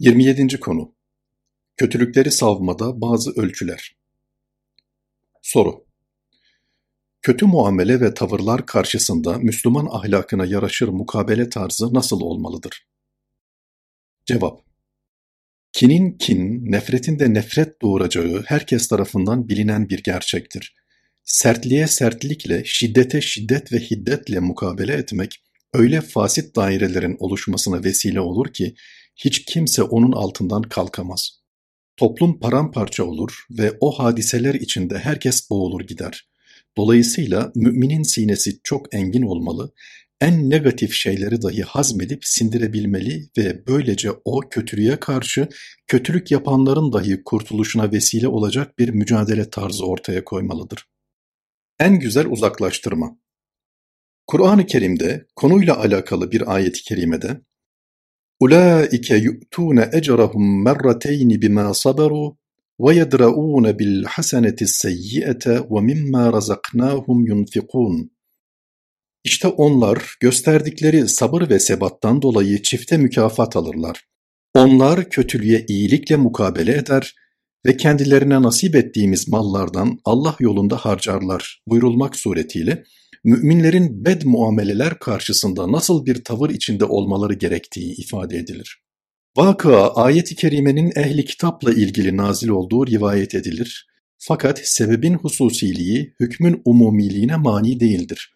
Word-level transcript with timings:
27. 0.00 0.60
konu 0.60 0.94
Kötülükleri 1.76 2.30
savmada 2.30 3.00
bazı 3.00 3.30
ölçüler 3.30 3.96
Soru 5.42 5.86
Kötü 7.22 7.46
muamele 7.46 8.00
ve 8.00 8.14
tavırlar 8.14 8.66
karşısında 8.66 9.38
Müslüman 9.38 9.88
ahlakına 9.90 10.46
yaraşır 10.46 10.88
mukabele 10.88 11.48
tarzı 11.48 11.94
nasıl 11.94 12.20
olmalıdır? 12.20 12.86
Cevap 14.26 14.60
Kinin 15.72 16.18
kin, 16.18 16.72
nefretin 16.72 17.18
de 17.18 17.34
nefret 17.34 17.82
doğuracağı 17.82 18.44
herkes 18.46 18.88
tarafından 18.88 19.48
bilinen 19.48 19.88
bir 19.88 20.02
gerçektir. 20.02 20.76
Sertliğe 21.24 21.86
sertlikle, 21.86 22.62
şiddete 22.64 23.20
şiddet 23.20 23.72
ve 23.72 23.78
hiddetle 23.78 24.40
mukabele 24.40 24.92
etmek, 24.92 25.44
öyle 25.72 26.00
fasit 26.00 26.56
dairelerin 26.56 27.16
oluşmasına 27.18 27.84
vesile 27.84 28.20
olur 28.20 28.52
ki, 28.52 28.74
hiç 29.24 29.44
kimse 29.44 29.82
onun 29.82 30.12
altından 30.12 30.62
kalkamaz. 30.62 31.40
Toplum 31.96 32.40
paramparça 32.40 33.04
olur 33.04 33.44
ve 33.50 33.72
o 33.80 33.92
hadiseler 33.92 34.54
içinde 34.54 34.98
herkes 34.98 35.50
boğulur 35.50 35.80
gider. 35.80 36.28
Dolayısıyla 36.76 37.52
müminin 37.54 38.02
sinesi 38.02 38.60
çok 38.64 38.94
engin 38.94 39.22
olmalı, 39.22 39.72
en 40.20 40.50
negatif 40.50 40.92
şeyleri 40.92 41.42
dahi 41.42 41.62
hazmedip 41.62 42.24
sindirebilmeli 42.24 43.28
ve 43.38 43.66
böylece 43.66 44.10
o 44.24 44.40
kötülüğe 44.40 44.96
karşı 44.96 45.48
kötülük 45.86 46.30
yapanların 46.30 46.92
dahi 46.92 47.24
kurtuluşuna 47.24 47.92
vesile 47.92 48.28
olacak 48.28 48.78
bir 48.78 48.88
mücadele 48.88 49.50
tarzı 49.50 49.86
ortaya 49.86 50.24
koymalıdır. 50.24 50.88
En 51.78 51.98
güzel 51.98 52.26
uzaklaştırma 52.26 53.18
Kur'an-ı 54.26 54.66
Kerim'de 54.66 55.26
konuyla 55.36 55.78
alakalı 55.78 56.32
bir 56.32 56.54
ayet-i 56.54 56.82
kerimede 56.82 57.40
أولئك 58.41 59.11
يؤتون 59.11 59.79
أجرهم 59.79 60.63
مرتين 60.63 61.27
بما 61.27 61.71
صبروا 61.71 62.31
ويدرؤون 62.79 63.71
بالحسنة 63.71 64.55
السيئة 64.61 65.45
ومما 65.69 66.29
رزقناهم 66.29 67.27
ينفقون 67.27 68.09
İşte 69.23 69.47
onlar 69.47 70.15
gösterdikleri 70.19 71.07
sabır 71.07 71.49
ve 71.49 71.59
sebattan 71.59 72.21
dolayı 72.21 72.61
çifte 72.61 72.97
mükafat 72.97 73.55
alırlar. 73.55 74.05
Onlar 74.53 75.09
kötülüğe 75.09 75.65
iyilikle 75.67 76.15
mukabele 76.15 76.73
eder 76.77 77.15
ve 77.65 77.77
kendilerine 77.77 78.41
nasip 78.41 78.75
ettiğimiz 78.75 79.27
mallardan 79.27 79.99
Allah 80.05 80.35
yolunda 80.39 80.77
harcarlar 80.77 81.63
buyurulmak 81.67 82.15
suretiyle 82.15 82.83
müminlerin 83.24 84.04
bed 84.04 84.22
muameleler 84.24 84.98
karşısında 84.98 85.72
nasıl 85.72 86.06
bir 86.06 86.24
tavır 86.24 86.50
içinde 86.50 86.84
olmaları 86.84 87.34
gerektiği 87.34 87.94
ifade 87.96 88.36
edilir. 88.36 88.82
Vakıa 89.36 89.94
ayet-i 89.94 90.34
kerimenin 90.34 90.92
ehli 90.96 91.24
kitapla 91.24 91.72
ilgili 91.72 92.16
nazil 92.16 92.48
olduğu 92.48 92.86
rivayet 92.86 93.34
edilir. 93.34 93.86
Fakat 94.18 94.60
sebebin 94.64 95.14
hususiliği 95.14 96.14
hükmün 96.20 96.62
umumiliğine 96.64 97.36
mani 97.36 97.80
değildir. 97.80 98.34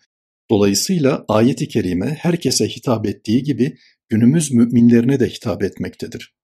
Dolayısıyla 0.50 1.24
ayet-i 1.28 1.68
kerime 1.68 2.16
herkese 2.20 2.68
hitap 2.68 3.06
ettiği 3.06 3.42
gibi 3.42 3.76
günümüz 4.08 4.52
müminlerine 4.52 5.20
de 5.20 5.28
hitap 5.28 5.62
etmektedir. 5.62 6.34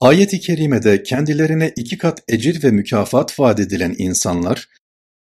Ayet-i 0.00 0.40
kerimede 0.40 1.02
kendilerine 1.02 1.72
iki 1.76 1.98
kat 1.98 2.22
ecir 2.28 2.62
ve 2.64 2.70
mükafat 2.70 3.40
vaat 3.40 3.60
edilen 3.60 3.94
insanlar 3.98 4.68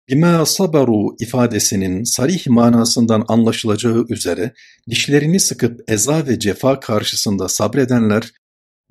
bima 0.09 0.45
sabaru 0.45 1.15
ifadesinin 1.19 2.03
sarih 2.03 2.47
manasından 2.47 3.25
anlaşılacağı 3.27 4.05
üzere 4.09 4.53
dişlerini 4.89 5.39
sıkıp 5.39 5.91
eza 5.91 6.27
ve 6.27 6.39
cefa 6.39 6.79
karşısında 6.79 7.49
sabredenler, 7.49 8.31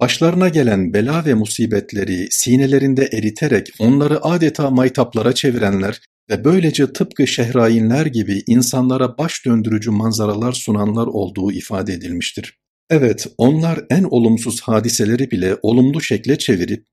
başlarına 0.00 0.48
gelen 0.48 0.92
bela 0.94 1.24
ve 1.24 1.34
musibetleri 1.34 2.26
sinelerinde 2.30 3.08
eriterek 3.12 3.68
onları 3.78 4.24
adeta 4.24 4.70
maytaplara 4.70 5.32
çevirenler 5.32 6.00
ve 6.30 6.44
böylece 6.44 6.92
tıpkı 6.92 7.26
şehrainler 7.26 8.06
gibi 8.06 8.42
insanlara 8.46 9.18
baş 9.18 9.46
döndürücü 9.46 9.90
manzaralar 9.90 10.52
sunanlar 10.52 11.06
olduğu 11.06 11.52
ifade 11.52 11.92
edilmiştir. 11.92 12.58
Evet, 12.90 13.26
onlar 13.38 13.80
en 13.90 14.04
olumsuz 14.04 14.60
hadiseleri 14.60 15.30
bile 15.30 15.56
olumlu 15.62 16.00
şekle 16.00 16.38
çevirip 16.38 16.84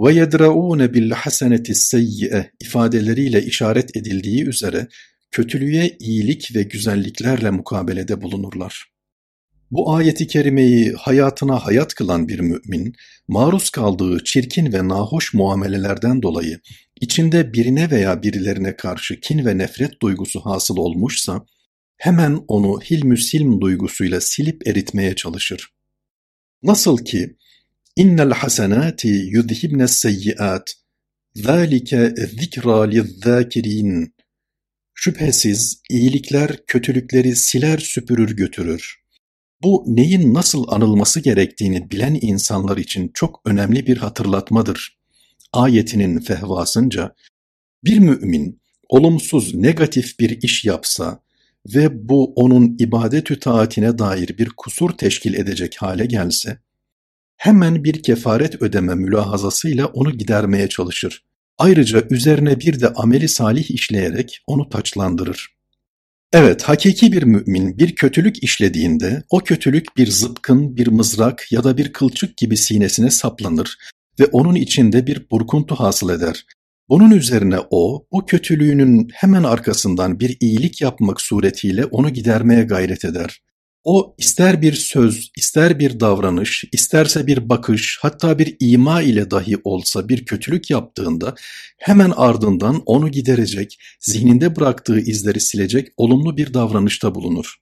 ve 0.00 0.12
yedraun 0.12 0.94
bil 0.94 1.10
haseneti 1.10 1.74
seyyi'e 1.74 2.50
ifadeleriyle 2.60 3.42
işaret 3.42 3.96
edildiği 3.96 4.44
üzere 4.44 4.88
kötülüğe 5.30 5.96
iyilik 5.98 6.56
ve 6.56 6.62
güzelliklerle 6.62 7.50
mukabelede 7.50 8.22
bulunurlar. 8.22 8.90
Bu 9.70 9.94
ayeti 9.94 10.26
kerimeyi 10.26 10.92
hayatına 10.92 11.66
hayat 11.66 11.94
kılan 11.94 12.28
bir 12.28 12.40
mümin, 12.40 12.94
maruz 13.28 13.70
kaldığı 13.70 14.24
çirkin 14.24 14.72
ve 14.72 14.88
nahoş 14.88 15.34
muamelelerden 15.34 16.22
dolayı 16.22 16.60
içinde 17.00 17.52
birine 17.52 17.90
veya 17.90 18.22
birilerine 18.22 18.76
karşı 18.76 19.20
kin 19.20 19.46
ve 19.46 19.58
nefret 19.58 20.02
duygusu 20.02 20.40
hasıl 20.40 20.76
olmuşsa, 20.76 21.46
hemen 21.96 22.40
onu 22.48 22.80
hilmü 22.80 23.18
silm 23.18 23.60
duygusuyla 23.60 24.20
silip 24.20 24.68
eritmeye 24.68 25.14
çalışır. 25.14 25.68
Nasıl 26.62 26.98
ki 26.98 27.36
İnnel 27.96 28.30
hasenati 28.30 29.08
yudhibnes 29.08 29.92
seyyiat. 29.92 30.74
Zalike 31.34 32.14
zikra 32.16 32.82
lizzâkirîn. 32.82 34.14
Şüphesiz 34.94 35.82
iyilikler 35.90 36.66
kötülükleri 36.66 37.36
siler 37.36 37.78
süpürür 37.78 38.36
götürür. 38.36 39.00
Bu 39.62 39.84
neyin 39.86 40.34
nasıl 40.34 40.64
anılması 40.68 41.20
gerektiğini 41.20 41.90
bilen 41.90 42.18
insanlar 42.20 42.76
için 42.76 43.10
çok 43.14 43.40
önemli 43.44 43.86
bir 43.86 43.96
hatırlatmadır. 43.96 44.98
Ayetinin 45.52 46.20
fehvasınca 46.20 47.14
bir 47.84 47.98
mümin 47.98 48.60
olumsuz 48.88 49.54
negatif 49.54 50.18
bir 50.20 50.42
iş 50.42 50.64
yapsa 50.64 51.22
ve 51.74 52.08
bu 52.08 52.32
onun 52.34 52.76
ibadetü 52.78 53.40
taatine 53.40 53.98
dair 53.98 54.38
bir 54.38 54.48
kusur 54.56 54.90
teşkil 54.90 55.34
edecek 55.34 55.76
hale 55.78 56.06
gelse, 56.06 56.58
hemen 57.40 57.84
bir 57.84 58.02
kefaret 58.02 58.62
ödeme 58.62 58.94
mülahazasıyla 58.94 59.86
onu 59.86 60.12
gidermeye 60.18 60.68
çalışır. 60.68 61.24
Ayrıca 61.58 62.06
üzerine 62.10 62.60
bir 62.60 62.80
de 62.80 62.88
ameli 62.88 63.28
salih 63.28 63.70
işleyerek 63.70 64.42
onu 64.46 64.68
taçlandırır. 64.68 65.48
Evet, 66.32 66.62
hakiki 66.62 67.12
bir 67.12 67.22
mümin 67.22 67.78
bir 67.78 67.94
kötülük 67.94 68.42
işlediğinde 68.42 69.22
o 69.30 69.38
kötülük 69.38 69.96
bir 69.96 70.06
zıpkın, 70.06 70.76
bir 70.76 70.86
mızrak 70.86 71.52
ya 71.52 71.64
da 71.64 71.76
bir 71.76 71.92
kılçık 71.92 72.36
gibi 72.36 72.56
sinesine 72.56 73.10
saplanır 73.10 73.78
ve 74.20 74.26
onun 74.26 74.54
içinde 74.54 75.06
bir 75.06 75.30
burkuntu 75.30 75.74
hasıl 75.74 76.10
eder. 76.10 76.44
Bunun 76.88 77.10
üzerine 77.10 77.58
o, 77.70 78.06
bu 78.12 78.26
kötülüğünün 78.26 79.08
hemen 79.14 79.42
arkasından 79.42 80.20
bir 80.20 80.36
iyilik 80.40 80.80
yapmak 80.80 81.20
suretiyle 81.20 81.84
onu 81.84 82.10
gidermeye 82.10 82.62
gayret 82.62 83.04
eder. 83.04 83.40
O 83.84 84.14
ister 84.18 84.62
bir 84.62 84.72
söz, 84.72 85.30
ister 85.36 85.78
bir 85.78 86.00
davranış, 86.00 86.64
isterse 86.72 87.26
bir 87.26 87.48
bakış, 87.48 87.98
hatta 88.02 88.38
bir 88.38 88.56
ima 88.60 89.02
ile 89.02 89.30
dahi 89.30 89.56
olsa 89.64 90.08
bir 90.08 90.24
kötülük 90.24 90.70
yaptığında 90.70 91.34
hemen 91.78 92.12
ardından 92.16 92.82
onu 92.86 93.08
giderecek, 93.08 93.78
zihninde 94.00 94.56
bıraktığı 94.56 95.00
izleri 95.00 95.40
silecek 95.40 95.88
olumlu 95.96 96.36
bir 96.36 96.54
davranışta 96.54 97.14
bulunur. 97.14 97.56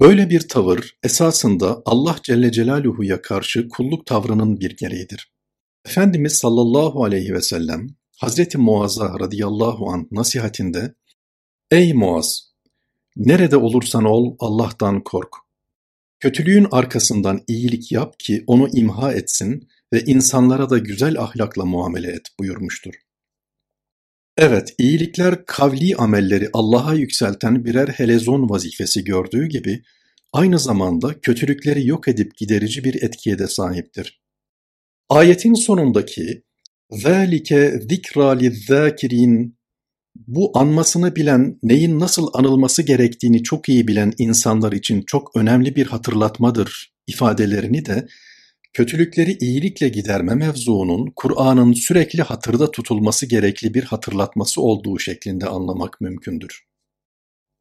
Böyle 0.00 0.30
bir 0.30 0.48
tavır 0.48 0.96
esasında 1.02 1.82
Allah 1.84 2.16
Celle 2.22 2.52
Celaluhu'ya 2.52 3.22
karşı 3.22 3.68
kulluk 3.68 4.06
tavrının 4.06 4.60
bir 4.60 4.76
gereğidir. 4.76 5.32
Efendimiz 5.86 6.32
sallallahu 6.32 7.04
aleyhi 7.04 7.34
ve 7.34 7.42
sellem 7.42 7.86
Hazreti 8.16 8.58
Muaz'a 8.58 9.20
radıyallahu 9.20 9.90
an 9.90 10.08
nasihatinde 10.10 10.94
Ey 11.70 11.92
Muaz! 11.92 12.49
Nerede 13.19 13.57
olursan 13.57 14.05
ol 14.05 14.35
Allah'tan 14.39 15.03
kork. 15.03 15.33
Kötülüğün 16.19 16.67
arkasından 16.71 17.41
iyilik 17.47 17.91
yap 17.91 18.19
ki 18.19 18.43
onu 18.47 18.69
imha 18.73 19.13
etsin 19.13 19.67
ve 19.93 20.01
insanlara 20.01 20.69
da 20.69 20.77
güzel 20.77 21.19
ahlakla 21.19 21.65
muamele 21.65 22.11
et 22.11 22.27
buyurmuştur. 22.39 22.93
Evet, 24.37 24.75
iyilikler 24.77 25.45
kavli 25.45 25.95
amelleri 25.95 26.49
Allah'a 26.53 26.93
yükselten 26.93 27.65
birer 27.65 27.87
helezon 27.87 28.49
vazifesi 28.49 29.03
gördüğü 29.03 29.45
gibi, 29.45 29.83
aynı 30.33 30.59
zamanda 30.59 31.19
kötülükleri 31.19 31.87
yok 31.87 32.07
edip 32.07 32.37
giderici 32.37 32.83
bir 32.83 33.03
etkiye 33.03 33.39
de 33.39 33.47
sahiptir. 33.47 34.21
Ayetin 35.09 35.53
sonundaki 35.53 36.43
ذَٰلِكَ 36.91 37.49
ذِكْرَى 37.89 38.29
لِلذَّاكِرِينَ 38.41 39.51
bu 40.26 40.58
anmasını 40.58 41.16
bilen, 41.16 41.58
neyin 41.62 42.00
nasıl 42.00 42.28
anılması 42.34 42.82
gerektiğini 42.82 43.42
çok 43.42 43.68
iyi 43.68 43.88
bilen 43.88 44.12
insanlar 44.18 44.72
için 44.72 45.02
çok 45.02 45.36
önemli 45.36 45.76
bir 45.76 45.86
hatırlatmadır 45.86 46.92
ifadelerini 47.06 47.84
de 47.84 48.06
kötülükleri 48.72 49.36
iyilikle 49.40 49.88
giderme 49.88 50.34
mevzuunun 50.34 51.12
Kur'an'ın 51.16 51.72
sürekli 51.72 52.22
hatırda 52.22 52.70
tutulması 52.70 53.26
gerekli 53.26 53.74
bir 53.74 53.82
hatırlatması 53.84 54.62
olduğu 54.62 54.98
şeklinde 54.98 55.46
anlamak 55.46 56.00
mümkündür. 56.00 56.64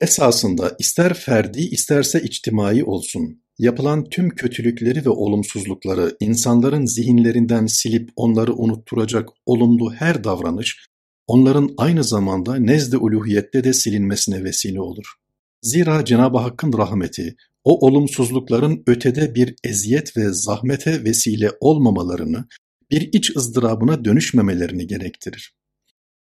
Esasında 0.01 0.75
ister 0.79 1.13
ferdi 1.13 1.59
isterse 1.61 2.21
içtimai 2.21 2.83
olsun, 2.83 3.43
yapılan 3.57 4.09
tüm 4.09 4.29
kötülükleri 4.29 5.05
ve 5.05 5.09
olumsuzlukları 5.09 6.17
insanların 6.19 6.85
zihinlerinden 6.85 7.65
silip 7.65 8.09
onları 8.15 8.53
unutturacak 8.53 9.29
olumlu 9.45 9.93
her 9.93 10.23
davranış, 10.23 10.89
onların 11.29 11.69
aynı 11.77 12.03
zamanda 12.03 12.55
nezd-i 12.55 12.97
uluhiyette 12.97 13.63
de 13.63 13.73
silinmesine 13.73 14.43
vesile 14.43 14.81
olur. 14.81 15.13
Zira 15.61 16.05
Cenab-ı 16.05 16.37
Hakk'ın 16.37 16.73
rahmeti, 16.77 17.35
o 17.63 17.87
olumsuzlukların 17.87 18.83
ötede 18.87 19.35
bir 19.35 19.55
eziyet 19.63 20.17
ve 20.17 20.29
zahmete 20.33 21.03
vesile 21.03 21.51
olmamalarını, 21.59 22.45
bir 22.91 23.09
iç 23.13 23.35
ızdırabına 23.35 24.05
dönüşmemelerini 24.05 24.87
gerektirir. 24.87 25.53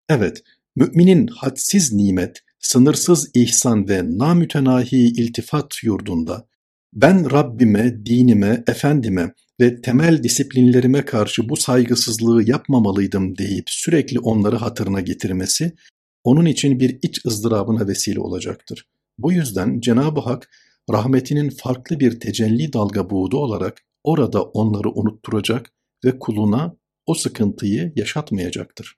Evet, 0.10 0.44
müminin 0.76 1.28
hadsiz 1.28 1.94
nimet, 1.94 2.40
sınırsız 2.60 3.32
ihsan 3.34 3.90
ve 3.90 4.18
namütenahi 4.18 4.98
iltifat 4.98 5.84
yurdunda, 5.84 6.48
ben 6.94 7.32
Rabbime, 7.32 8.06
dinime, 8.06 8.64
efendime 8.68 9.34
ve 9.62 9.82
temel 9.82 10.24
disiplinlerime 10.24 11.06
karşı 11.06 11.50
bu 11.50 11.58
saygısızlığı 11.58 12.50
yapmamalıydım 12.50 13.38
deyip 13.38 13.70
sürekli 13.70 14.20
onları 14.20 14.56
hatırına 14.56 15.02
getirmesi, 15.02 15.76
onun 16.24 16.46
için 16.46 16.80
bir 16.80 17.00
iç 17.02 17.26
ızdırabına 17.26 17.88
vesile 17.88 18.20
olacaktır. 18.20 18.88
Bu 19.18 19.32
yüzden 19.32 19.80
Cenab-ı 19.80 20.20
Hak, 20.20 20.50
rahmetinin 20.92 21.50
farklı 21.50 22.00
bir 22.00 22.20
tecelli 22.20 22.74
dalga 22.74 23.10
buğdu 23.10 23.38
olarak 23.38 23.82
orada 24.04 24.44
onları 24.44 24.90
unutturacak 24.90 25.72
ve 26.06 26.20
kuluna 26.20 26.76
o 27.06 27.14
sıkıntıyı 27.14 27.94
yaşatmayacaktır. 27.96 28.98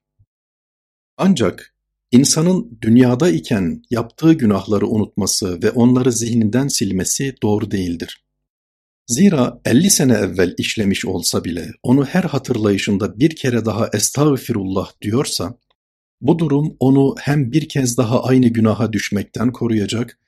Ancak 1.16 1.74
insanın 2.10 2.78
dünyada 2.82 3.30
iken 3.30 3.82
yaptığı 3.90 4.32
günahları 4.32 4.86
unutması 4.86 5.62
ve 5.62 5.70
onları 5.70 6.12
zihninden 6.12 6.68
silmesi 6.68 7.34
doğru 7.42 7.70
değildir. 7.70 8.23
Zira 9.06 9.60
50 9.64 9.90
sene 9.90 10.12
evvel 10.12 10.54
işlemiş 10.58 11.04
olsa 11.04 11.44
bile 11.44 11.72
onu 11.82 12.04
her 12.04 12.22
hatırlayışında 12.22 13.18
bir 13.18 13.36
kere 13.36 13.64
daha 13.64 13.90
estağfirullah 13.92 14.92
diyorsa, 15.02 15.58
bu 16.20 16.38
durum 16.38 16.76
onu 16.80 17.14
hem 17.20 17.52
bir 17.52 17.68
kez 17.68 17.96
daha 17.96 18.24
aynı 18.24 18.46
günaha 18.48 18.92
düşmekten 18.92 19.52
koruyacak 19.52 20.18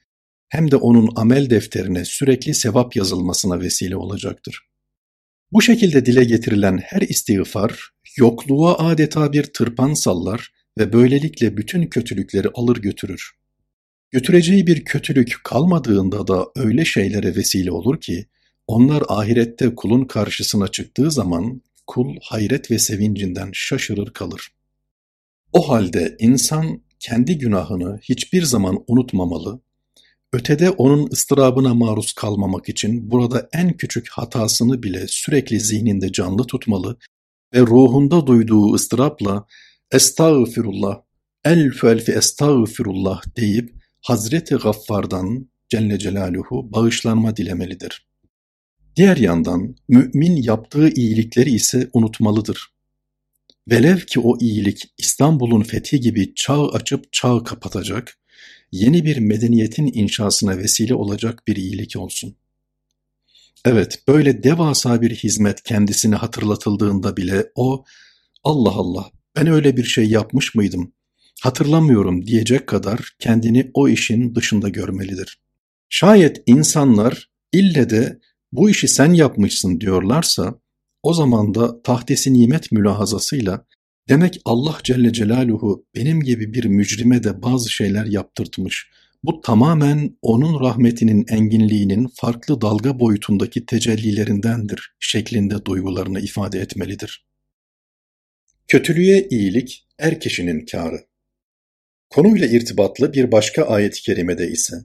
hem 0.49 0.70
de 0.70 0.76
onun 0.76 1.08
amel 1.17 1.50
defterine 1.50 2.05
sürekli 2.05 2.55
sevap 2.55 2.96
yazılmasına 2.96 3.61
vesile 3.61 3.96
olacaktır. 3.96 4.61
Bu 5.52 5.62
şekilde 5.62 6.06
dile 6.06 6.25
getirilen 6.25 6.79
her 6.79 7.00
istiğfar, 7.00 7.90
yokluğa 8.17 8.79
adeta 8.79 9.32
bir 9.32 9.44
tırpan 9.44 9.94
sallar 9.94 10.52
ve 10.79 10.93
böylelikle 10.93 11.56
bütün 11.56 11.87
kötülükleri 11.87 12.49
alır 12.55 12.76
götürür. 12.76 13.31
Götüreceği 14.11 14.67
bir 14.67 14.84
kötülük 14.84 15.40
kalmadığında 15.44 16.26
da 16.26 16.46
öyle 16.56 16.84
şeylere 16.84 17.37
vesile 17.37 17.70
olur 17.70 18.00
ki, 18.00 18.26
onlar 18.66 19.02
ahirette 19.08 19.74
kulun 19.74 20.04
karşısına 20.04 20.68
çıktığı 20.68 21.10
zaman 21.10 21.62
kul 21.86 22.16
hayret 22.22 22.70
ve 22.70 22.78
sevincinden 22.78 23.50
şaşırır 23.52 24.12
kalır. 24.12 24.52
O 25.52 25.68
halde 25.68 26.16
insan 26.18 26.82
kendi 27.00 27.38
günahını 27.38 27.98
hiçbir 28.02 28.42
zaman 28.42 28.84
unutmamalı, 28.88 29.60
ötede 30.32 30.70
onun 30.70 31.08
ıstırabına 31.12 31.74
maruz 31.74 32.12
kalmamak 32.12 32.68
için 32.68 33.10
burada 33.10 33.48
en 33.52 33.72
küçük 33.72 34.08
hatasını 34.10 34.82
bile 34.82 35.04
sürekli 35.08 35.60
zihninde 35.60 36.12
canlı 36.12 36.44
tutmalı 36.44 36.98
ve 37.54 37.60
ruhunda 37.60 38.26
duyduğu 38.26 38.74
ıstırapla 38.74 39.46
estağfirullah, 39.92 41.02
elfü 41.44 41.86
elfi 41.86 42.12
estağfirullah 42.12 43.22
deyip 43.36 43.74
Hazreti 44.02 44.54
Gaffar'dan 44.54 45.50
Celle 45.69 45.98
Celaluhu 45.98 46.72
bağışlanma 46.72 47.36
dilemelidir. 47.36 48.06
Diğer 48.96 49.16
yandan 49.16 49.76
mümin 49.88 50.37
yaptığı 50.37 50.88
iyilikleri 50.88 51.50
ise 51.50 51.90
unutmalıdır. 51.93 52.69
Velev 53.70 53.98
ki 53.98 54.20
o 54.20 54.38
iyilik 54.40 54.82
İstanbul'un 54.98 55.62
fethi 55.62 56.00
gibi 56.00 56.34
çağ 56.34 56.69
açıp 56.69 57.12
çağ 57.12 57.44
kapatacak, 57.44 58.19
yeni 58.72 59.04
bir 59.04 59.16
medeniyetin 59.16 59.90
inşasına 59.94 60.58
vesile 60.58 60.94
olacak 60.94 61.43
bir 61.46 61.56
iyilik 61.56 61.96
olsun. 61.96 62.37
Evet, 63.64 64.02
böyle 64.08 64.43
devasa 64.43 65.02
bir 65.02 65.14
hizmet 65.14 65.62
kendisine 65.62 66.14
hatırlatıldığında 66.14 67.16
bile 67.16 67.46
o, 67.54 67.84
Allah 68.44 68.72
Allah 68.72 69.10
ben 69.37 69.46
öyle 69.46 69.76
bir 69.76 69.84
şey 69.84 70.08
yapmış 70.08 70.54
mıydım, 70.54 70.93
hatırlamıyorum 71.43 72.26
diyecek 72.26 72.66
kadar 72.66 73.16
kendini 73.19 73.70
o 73.75 73.88
işin 73.88 74.34
dışında 74.34 74.69
görmelidir. 74.69 75.40
Şayet 75.88 76.43
insanlar 76.46 77.31
ille 77.52 77.90
de 77.90 78.20
bu 78.51 78.69
işi 78.69 78.88
sen 78.88 79.13
yapmışsın 79.13 79.81
diyorlarsa, 79.81 80.56
o 81.03 81.13
zaman 81.13 81.56
da 81.56 81.81
tahdesi 81.81 82.33
nimet 82.33 82.71
mülahazasıyla 82.71 83.65
demek 84.09 84.41
Allah 84.45 84.77
Celle 84.83 85.13
Celaluhu 85.13 85.85
benim 85.95 86.21
gibi 86.21 86.53
bir 86.53 86.65
mücrime 86.65 87.23
de 87.23 87.44
bazı 87.44 87.69
şeyler 87.71 88.06
yaptırtmış. 88.06 88.89
Bu 89.23 89.41
tamamen 89.41 90.18
onun 90.21 90.59
rahmetinin 90.59 91.25
enginliğinin 91.29 92.07
farklı 92.15 92.62
dalga 92.62 93.00
boyutundaki 93.00 93.65
tecellilerindendir 93.65 94.95
şeklinde 95.00 95.65
duygularını 95.65 96.19
ifade 96.19 96.59
etmelidir. 96.59 97.25
Kötülüğe 98.68 99.27
iyilik 99.29 99.88
er 100.00 100.19
kişinin 100.19 100.65
kârı. 100.65 101.06
Konuyla 102.09 102.47
irtibatlı 102.47 103.13
bir 103.13 103.31
başka 103.31 103.63
ayet-i 103.63 104.01
kerimede 104.01 104.51
ise 104.51 104.75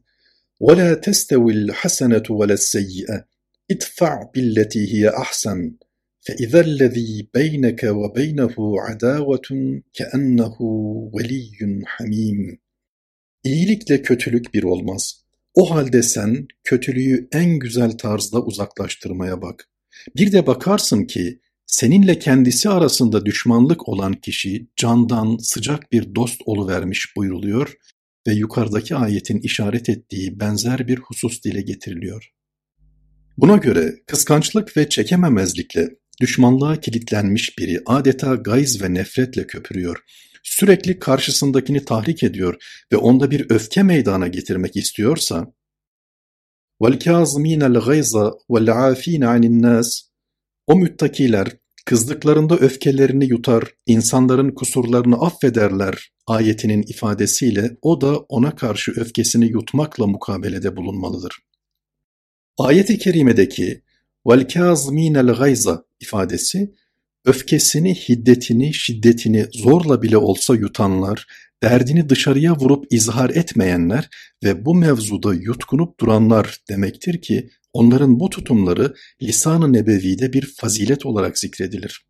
وَلَا 0.60 1.00
تَسْتَوِ 1.00 1.44
الْحَسَنَةُ 1.52 2.26
وَلَا 2.26 2.52
السَّيِّئَةُ 2.52 3.24
اِدْفَعْ 3.70 4.12
بِالَّتِي 4.34 4.82
هِيَ 4.92 5.04
أَحْسَنُ 5.22 5.60
فَإِذَا 6.26 6.60
الَّذ۪ي 6.68 7.10
بَيْنَكَ 7.36 7.82
وَبَيْنَهُ 8.00 8.54
عَدَاوَةٌ 8.86 9.48
كَأَنَّهُ 9.98 10.56
وَلِيٌّ 11.14 11.84
حَم۪يمٌ 11.84 12.58
İyilikle 13.44 14.02
kötülük 14.02 14.54
bir 14.54 14.62
olmaz. 14.62 15.24
O 15.54 15.70
halde 15.70 16.02
sen 16.02 16.48
kötülüğü 16.64 17.28
en 17.32 17.58
güzel 17.58 17.90
tarzda 17.90 18.42
uzaklaştırmaya 18.42 19.42
bak. 19.42 19.68
Bir 20.16 20.32
de 20.32 20.46
bakarsın 20.46 21.04
ki 21.04 21.40
seninle 21.66 22.18
kendisi 22.18 22.68
arasında 22.68 23.26
düşmanlık 23.26 23.88
olan 23.88 24.12
kişi 24.12 24.68
candan 24.76 25.36
sıcak 25.36 25.92
bir 25.92 26.14
dost 26.14 26.42
oluvermiş 26.46 27.16
buyruluyor 27.16 27.76
ve 28.26 28.32
yukarıdaki 28.32 28.96
ayetin 28.96 29.38
işaret 29.38 29.88
ettiği 29.88 30.40
benzer 30.40 30.88
bir 30.88 30.98
husus 30.98 31.42
dile 31.42 31.62
getiriliyor. 31.62 32.32
Buna 33.40 33.56
göre 33.56 33.94
kıskançlık 34.06 34.76
ve 34.76 34.88
çekememezlikle 34.88 35.88
düşmanlığa 36.20 36.80
kilitlenmiş 36.80 37.58
biri 37.58 37.82
adeta 37.86 38.34
gayz 38.34 38.82
ve 38.82 38.94
nefretle 38.94 39.46
köpürüyor. 39.46 39.96
Sürekli 40.42 40.98
karşısındakini 40.98 41.84
tahrik 41.84 42.22
ediyor 42.22 42.54
ve 42.92 42.96
onda 42.96 43.30
bir 43.30 43.50
öfke 43.50 43.82
meydana 43.82 44.28
getirmek 44.28 44.76
istiyorsa 44.76 45.52
وَالْكَاظِم۪ينَ 46.80 47.62
الْغَيْزَ 47.76 48.32
وَالْعَاف۪ينَ 48.50 49.24
عَنِ 49.24 49.46
النَّاسِ 49.46 50.02
O 50.66 50.76
müttakiler 50.76 51.48
kızdıklarında 51.84 52.56
öfkelerini 52.56 53.26
yutar, 53.26 53.64
insanların 53.86 54.50
kusurlarını 54.50 55.16
affederler 55.16 56.10
ayetinin 56.26 56.82
ifadesiyle 56.82 57.76
o 57.82 58.00
da 58.00 58.16
ona 58.18 58.56
karşı 58.56 58.92
öfkesini 58.92 59.46
yutmakla 59.46 60.06
mukabelede 60.06 60.76
bulunmalıdır. 60.76 61.38
Ayet-i 62.57 62.97
kerimedeki 62.97 63.81
"velkâzmînel 64.27 65.27
gayza" 65.27 65.85
ifadesi 65.99 66.71
öfkesini, 67.25 67.95
hiddetini, 67.95 68.73
şiddetini 68.73 69.45
zorla 69.51 70.01
bile 70.01 70.17
olsa 70.17 70.55
yutanlar, 70.55 71.27
derdini 71.63 72.09
dışarıya 72.09 72.55
vurup 72.55 72.93
izhar 72.93 73.29
etmeyenler 73.29 74.09
ve 74.43 74.65
bu 74.65 74.75
mevzuda 74.75 75.33
yutkunup 75.33 75.99
duranlar 75.99 76.57
demektir 76.69 77.21
ki 77.21 77.49
onların 77.73 78.19
bu 78.19 78.29
tutumları 78.29 78.93
lisan-ı 79.21 79.73
nebevide 79.73 80.33
bir 80.33 80.53
fazilet 80.57 81.05
olarak 81.05 81.37
zikredilir. 81.37 82.05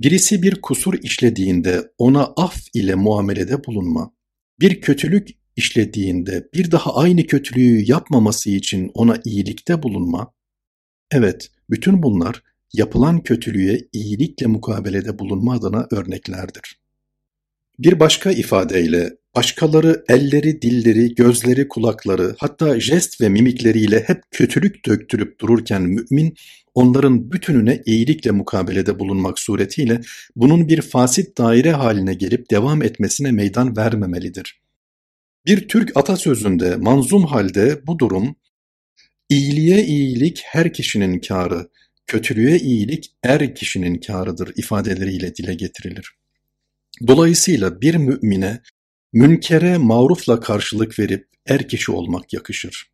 Birisi 0.00 0.42
bir 0.42 0.60
kusur 0.60 0.94
işlediğinde 1.02 1.82
ona 1.98 2.24
af 2.36 2.56
ile 2.74 2.94
muamelede 2.94 3.64
bulunma, 3.64 4.12
bir 4.60 4.80
kötülük 4.80 5.28
işlediğinde 5.56 6.48
bir 6.54 6.70
daha 6.70 6.94
aynı 6.94 7.26
kötülüğü 7.26 7.90
yapmaması 7.90 8.50
için 8.50 8.90
ona 8.94 9.20
iyilikte 9.24 9.82
bulunma, 9.82 10.32
evet 11.10 11.50
bütün 11.70 12.02
bunlar 12.02 12.42
yapılan 12.72 13.22
kötülüğe 13.22 13.88
iyilikle 13.92 14.46
mukabelede 14.46 15.18
bulunma 15.18 15.54
adına 15.54 15.86
örneklerdir. 15.90 16.80
Bir 17.78 18.00
başka 18.00 18.30
ifadeyle 18.30 19.10
başkaları 19.36 20.04
elleri, 20.08 20.62
dilleri, 20.62 21.14
gözleri, 21.14 21.68
kulakları 21.68 22.34
hatta 22.38 22.80
jest 22.80 23.20
ve 23.20 23.28
mimikleriyle 23.28 24.04
hep 24.06 24.22
kötülük 24.30 24.86
döktürüp 24.86 25.40
dururken 25.40 25.82
mümin 25.82 26.34
onların 26.74 27.32
bütününe 27.32 27.82
iyilikle 27.86 28.30
mukabelede 28.30 28.98
bulunmak 28.98 29.38
suretiyle 29.38 30.00
bunun 30.36 30.68
bir 30.68 30.82
fasit 30.82 31.38
daire 31.38 31.72
haline 31.72 32.14
gelip 32.14 32.50
devam 32.50 32.82
etmesine 32.82 33.32
meydan 33.32 33.76
vermemelidir. 33.76 34.65
Bir 35.46 35.68
Türk 35.68 35.96
atasözünde 35.96 36.76
manzum 36.76 37.24
halde 37.24 37.86
bu 37.86 37.98
durum 37.98 38.36
İyiliğe 39.28 39.84
iyilik 39.84 40.42
her 40.44 40.72
kişinin 40.72 41.20
kârı, 41.20 41.68
kötülüğe 42.06 42.58
iyilik 42.58 43.12
er 43.22 43.54
kişinin 43.54 44.00
kârıdır 44.00 44.52
ifadeleriyle 44.56 45.36
dile 45.36 45.54
getirilir. 45.54 46.10
Dolayısıyla 47.06 47.80
bir 47.80 47.94
mümine 47.94 48.60
münkere 49.12 49.78
marufla 49.78 50.40
karşılık 50.40 50.98
verip 50.98 51.28
er 51.46 51.68
kişi 51.68 51.92
olmak 51.92 52.32
yakışır. 52.32 52.90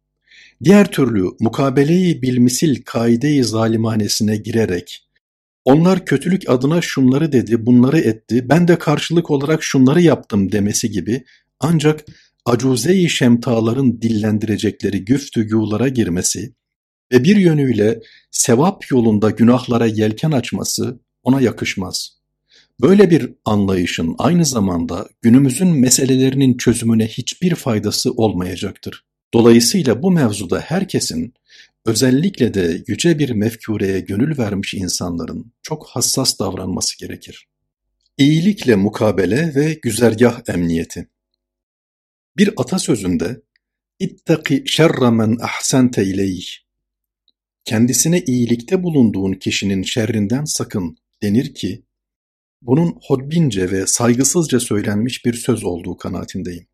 Diğer 0.64 0.90
türlü 0.90 1.24
mukabeleyi 1.40 2.22
bilmisil 2.22 2.82
kaide-i 2.84 3.44
zalimanesine 3.44 4.36
girerek 4.36 5.08
onlar 5.64 6.06
kötülük 6.06 6.50
adına 6.50 6.82
şunları 6.82 7.32
dedi, 7.32 7.66
bunları 7.66 7.98
etti, 7.98 8.48
ben 8.48 8.68
de 8.68 8.78
karşılık 8.78 9.30
olarak 9.30 9.62
şunları 9.62 10.02
yaptım 10.02 10.52
demesi 10.52 10.90
gibi 10.90 11.24
ancak 11.60 12.04
acuze-i 12.44 13.08
şemtaların 13.08 14.02
dillendirecekleri 14.02 15.04
güftügûlara 15.04 15.88
girmesi 15.88 16.54
ve 17.12 17.24
bir 17.24 17.36
yönüyle 17.36 18.00
sevap 18.30 18.90
yolunda 18.90 19.30
günahlara 19.30 19.86
yelken 19.86 20.30
açması 20.30 21.00
ona 21.22 21.40
yakışmaz. 21.40 22.22
Böyle 22.80 23.10
bir 23.10 23.34
anlayışın 23.44 24.14
aynı 24.18 24.44
zamanda 24.44 25.08
günümüzün 25.22 25.68
meselelerinin 25.68 26.56
çözümüne 26.56 27.06
hiçbir 27.06 27.54
faydası 27.54 28.12
olmayacaktır. 28.12 29.04
Dolayısıyla 29.34 30.02
bu 30.02 30.10
mevzuda 30.10 30.60
herkesin, 30.60 31.34
özellikle 31.86 32.54
de 32.54 32.82
yüce 32.86 33.18
bir 33.18 33.30
mefkureye 33.30 34.00
gönül 34.00 34.38
vermiş 34.38 34.74
insanların 34.74 35.52
çok 35.62 35.86
hassas 35.86 36.38
davranması 36.38 36.98
gerekir. 36.98 37.48
İyilikle 38.18 38.76
mukabele 38.76 39.54
ve 39.54 39.78
güzergah 39.82 40.40
emniyeti. 40.48 41.08
Bir 42.36 42.50
atasözünde 42.56 43.42
İttaki 43.98 44.64
şerre 44.66 45.10
men 45.10 45.36
ahsente 45.40 46.04
ileyh 46.04 46.62
kendisine 47.64 48.20
iyilikte 48.20 48.82
bulunduğun 48.82 49.32
kişinin 49.32 49.82
şerrinden 49.82 50.44
sakın 50.44 50.96
denir 51.22 51.54
ki 51.54 51.84
bunun 52.62 52.98
hodbince 53.02 53.70
ve 53.70 53.86
saygısızca 53.86 54.60
söylenmiş 54.60 55.24
bir 55.24 55.34
söz 55.34 55.64
olduğu 55.64 55.96
kanaatindeyim. 55.96 56.66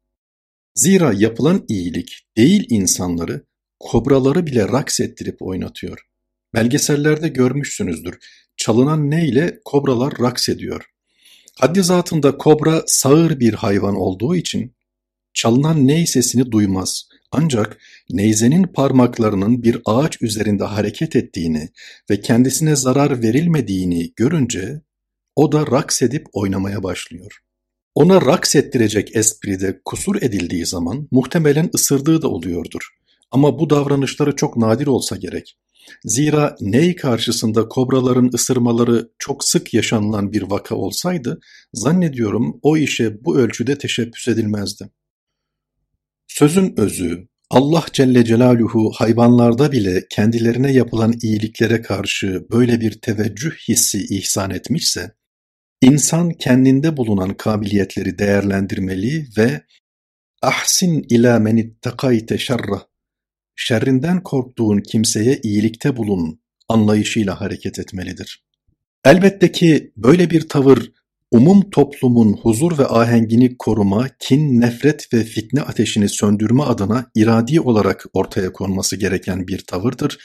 Zira 0.74 1.12
yapılan 1.12 1.64
iyilik 1.68 2.26
değil 2.36 2.66
insanları, 2.68 3.44
kobraları 3.78 4.46
bile 4.46 4.68
raks 4.68 5.00
ettirip 5.00 5.42
oynatıyor. 5.42 5.98
Belgesellerde 6.54 7.28
görmüşsünüzdür. 7.28 8.18
Çalınan 8.56 9.10
neyle 9.10 9.60
kobralar 9.64 10.12
raks 10.20 10.48
ediyor. 10.48 10.84
Haddi 11.54 11.82
zatında 11.82 12.38
kobra 12.38 12.82
sağır 12.86 13.40
bir 13.40 13.54
hayvan 13.54 13.96
olduğu 13.96 14.36
için 14.36 14.74
çalınan 15.38 15.86
ney 15.86 16.06
sesini 16.06 16.52
duymaz. 16.52 17.08
Ancak 17.32 17.78
neyzenin 18.10 18.62
parmaklarının 18.62 19.62
bir 19.62 19.80
ağaç 19.84 20.22
üzerinde 20.22 20.64
hareket 20.64 21.16
ettiğini 21.16 21.68
ve 22.10 22.20
kendisine 22.20 22.76
zarar 22.76 23.22
verilmediğini 23.22 24.12
görünce 24.16 24.80
o 25.36 25.52
da 25.52 25.66
raks 25.66 26.02
edip 26.02 26.26
oynamaya 26.32 26.82
başlıyor. 26.82 27.38
Ona 27.94 28.20
raks 28.20 28.56
ettirecek 28.56 29.16
espride 29.16 29.80
kusur 29.84 30.22
edildiği 30.22 30.66
zaman 30.66 31.08
muhtemelen 31.10 31.70
ısırdığı 31.74 32.22
da 32.22 32.28
oluyordur. 32.28 32.88
Ama 33.30 33.58
bu 33.58 33.70
davranışları 33.70 34.36
çok 34.36 34.56
nadir 34.56 34.86
olsa 34.86 35.16
gerek. 35.16 35.58
Zira 36.04 36.56
ney 36.60 36.96
karşısında 36.96 37.68
kobraların 37.68 38.30
ısırmaları 38.34 39.10
çok 39.18 39.44
sık 39.44 39.74
yaşanılan 39.74 40.32
bir 40.32 40.42
vaka 40.42 40.74
olsaydı, 40.74 41.40
zannediyorum 41.74 42.60
o 42.62 42.76
işe 42.76 43.24
bu 43.24 43.38
ölçüde 43.38 43.78
teşebbüs 43.78 44.28
edilmezdi. 44.28 44.90
Sözün 46.38 46.74
özü, 46.76 47.28
Allah 47.50 47.84
Celle 47.92 48.24
Celaluhu 48.24 48.92
hayvanlarda 48.94 49.72
bile 49.72 50.06
kendilerine 50.10 50.72
yapılan 50.72 51.14
iyiliklere 51.22 51.82
karşı 51.82 52.46
böyle 52.50 52.80
bir 52.80 53.00
teveccüh 53.00 53.56
hissi 53.68 53.98
ihsan 53.98 54.50
etmişse, 54.50 55.14
İnsan 55.82 56.30
kendinde 56.30 56.96
bulunan 56.96 57.34
kabiliyetleri 57.34 58.18
değerlendirmeli 58.18 59.26
ve 59.38 59.62
ahsin 60.42 61.06
ila 61.10 61.38
men 61.38 61.56
ittakayte 61.56 62.38
şerra 62.38 62.82
şerrinden 63.56 64.22
korktuğun 64.22 64.80
kimseye 64.80 65.40
iyilikte 65.42 65.96
bulun 65.96 66.40
anlayışıyla 66.68 67.40
hareket 67.40 67.78
etmelidir. 67.78 68.44
Elbette 69.04 69.52
ki 69.52 69.92
böyle 69.96 70.30
bir 70.30 70.48
tavır 70.48 70.92
umum 71.30 71.70
toplumun 71.70 72.32
huzur 72.32 72.78
ve 72.78 72.86
ahengini 72.86 73.56
koruma, 73.58 74.08
kin, 74.18 74.60
nefret 74.60 75.14
ve 75.14 75.24
fitne 75.24 75.60
ateşini 75.60 76.08
söndürme 76.08 76.62
adına 76.62 77.10
iradi 77.14 77.60
olarak 77.60 78.06
ortaya 78.12 78.52
konması 78.52 78.96
gereken 78.96 79.48
bir 79.48 79.64
tavırdır 79.66 80.18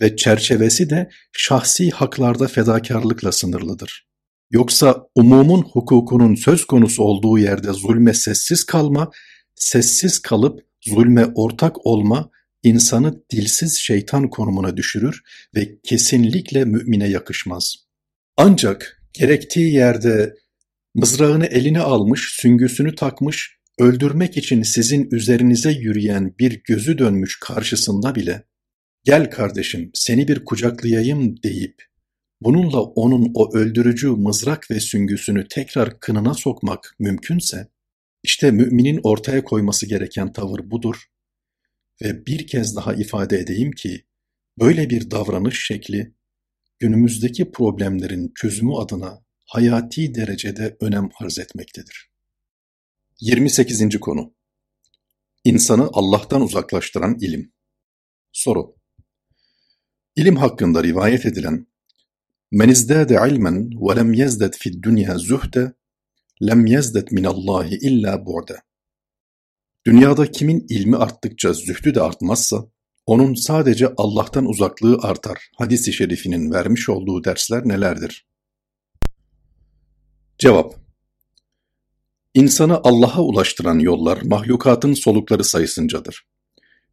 ve 0.00 0.16
çerçevesi 0.16 0.90
de 0.90 1.10
şahsi 1.32 1.90
haklarda 1.90 2.48
fedakarlıkla 2.48 3.32
sınırlıdır. 3.32 4.08
Yoksa 4.50 5.06
umumun 5.14 5.62
hukukunun 5.62 6.34
söz 6.34 6.64
konusu 6.64 7.02
olduğu 7.02 7.38
yerde 7.38 7.72
zulme 7.72 8.14
sessiz 8.14 8.64
kalma, 8.64 9.10
sessiz 9.54 10.18
kalıp 10.18 10.60
zulme 10.80 11.26
ortak 11.34 11.86
olma 11.86 12.30
insanı 12.62 13.22
dilsiz 13.30 13.76
şeytan 13.76 14.30
konumuna 14.30 14.76
düşürür 14.76 15.22
ve 15.56 15.78
kesinlikle 15.82 16.64
mümine 16.64 17.08
yakışmaz. 17.08 17.76
Ancak 18.36 18.97
gerektiği 19.12 19.74
yerde 19.74 20.34
mızrağını 20.94 21.46
eline 21.46 21.80
almış, 21.80 22.36
süngüsünü 22.40 22.94
takmış, 22.94 23.58
öldürmek 23.78 24.36
için 24.36 24.62
sizin 24.62 25.08
üzerinize 25.12 25.70
yürüyen 25.70 26.34
bir 26.38 26.62
gözü 26.64 26.98
dönmüş 26.98 27.38
karşısında 27.40 28.14
bile 28.14 28.44
gel 29.04 29.30
kardeşim 29.30 29.90
seni 29.94 30.28
bir 30.28 30.44
kucaklayayım 30.44 31.42
deyip 31.42 31.88
Bununla 32.40 32.82
onun 32.82 33.30
o 33.34 33.56
öldürücü 33.56 34.08
mızrak 34.08 34.70
ve 34.70 34.80
süngüsünü 34.80 35.48
tekrar 35.48 36.00
kınına 36.00 36.34
sokmak 36.34 36.96
mümkünse, 36.98 37.68
işte 38.22 38.50
müminin 38.50 39.00
ortaya 39.02 39.44
koyması 39.44 39.86
gereken 39.86 40.32
tavır 40.32 40.70
budur. 40.70 40.96
Ve 42.02 42.26
bir 42.26 42.46
kez 42.46 42.76
daha 42.76 42.94
ifade 42.94 43.38
edeyim 43.38 43.72
ki, 43.72 44.04
böyle 44.58 44.90
bir 44.90 45.10
davranış 45.10 45.66
şekli, 45.66 46.14
günümüzdeki 46.78 47.50
problemlerin 47.50 48.32
çözümü 48.34 48.74
adına 48.74 49.24
hayati 49.46 50.14
derecede 50.14 50.76
önem 50.80 51.08
arz 51.20 51.38
etmektedir. 51.38 52.10
28. 53.20 54.00
konu 54.00 54.34
İnsanı 55.44 55.88
Allah'tan 55.92 56.42
uzaklaştıran 56.42 57.16
ilim. 57.20 57.52
Soru 58.32 58.76
İlim 60.16 60.36
hakkında 60.36 60.84
rivayet 60.84 61.26
edilen 61.26 61.66
Men 62.50 62.68
izdâde 62.68 63.18
ilmen 63.30 63.70
ve 63.70 63.96
lem 63.96 64.12
yezdet 64.12 64.56
fid 64.56 64.82
dünya 64.82 65.18
zuhde 65.18 65.72
lem 66.42 66.66
yezdet 66.66 67.12
minallahi 67.12 67.74
illa 67.74 68.26
bu'de. 68.26 68.56
Dünyada 69.86 70.30
kimin 70.30 70.66
ilmi 70.68 70.96
arttıkça 70.96 71.52
zühdü 71.52 71.94
de 71.94 72.00
artmazsa, 72.00 72.64
onun 73.08 73.34
sadece 73.34 73.92
Allah'tan 73.96 74.46
uzaklığı 74.46 74.98
artar. 75.02 75.38
Hadis-i 75.58 75.92
şerifinin 75.92 76.52
vermiş 76.52 76.88
olduğu 76.88 77.24
dersler 77.24 77.68
nelerdir? 77.68 78.26
Cevap 80.38 80.74
İnsanı 82.34 82.80
Allah'a 82.84 83.22
ulaştıran 83.22 83.78
yollar 83.78 84.18
mahlukatın 84.22 84.94
solukları 84.94 85.44
sayısıncadır. 85.44 86.26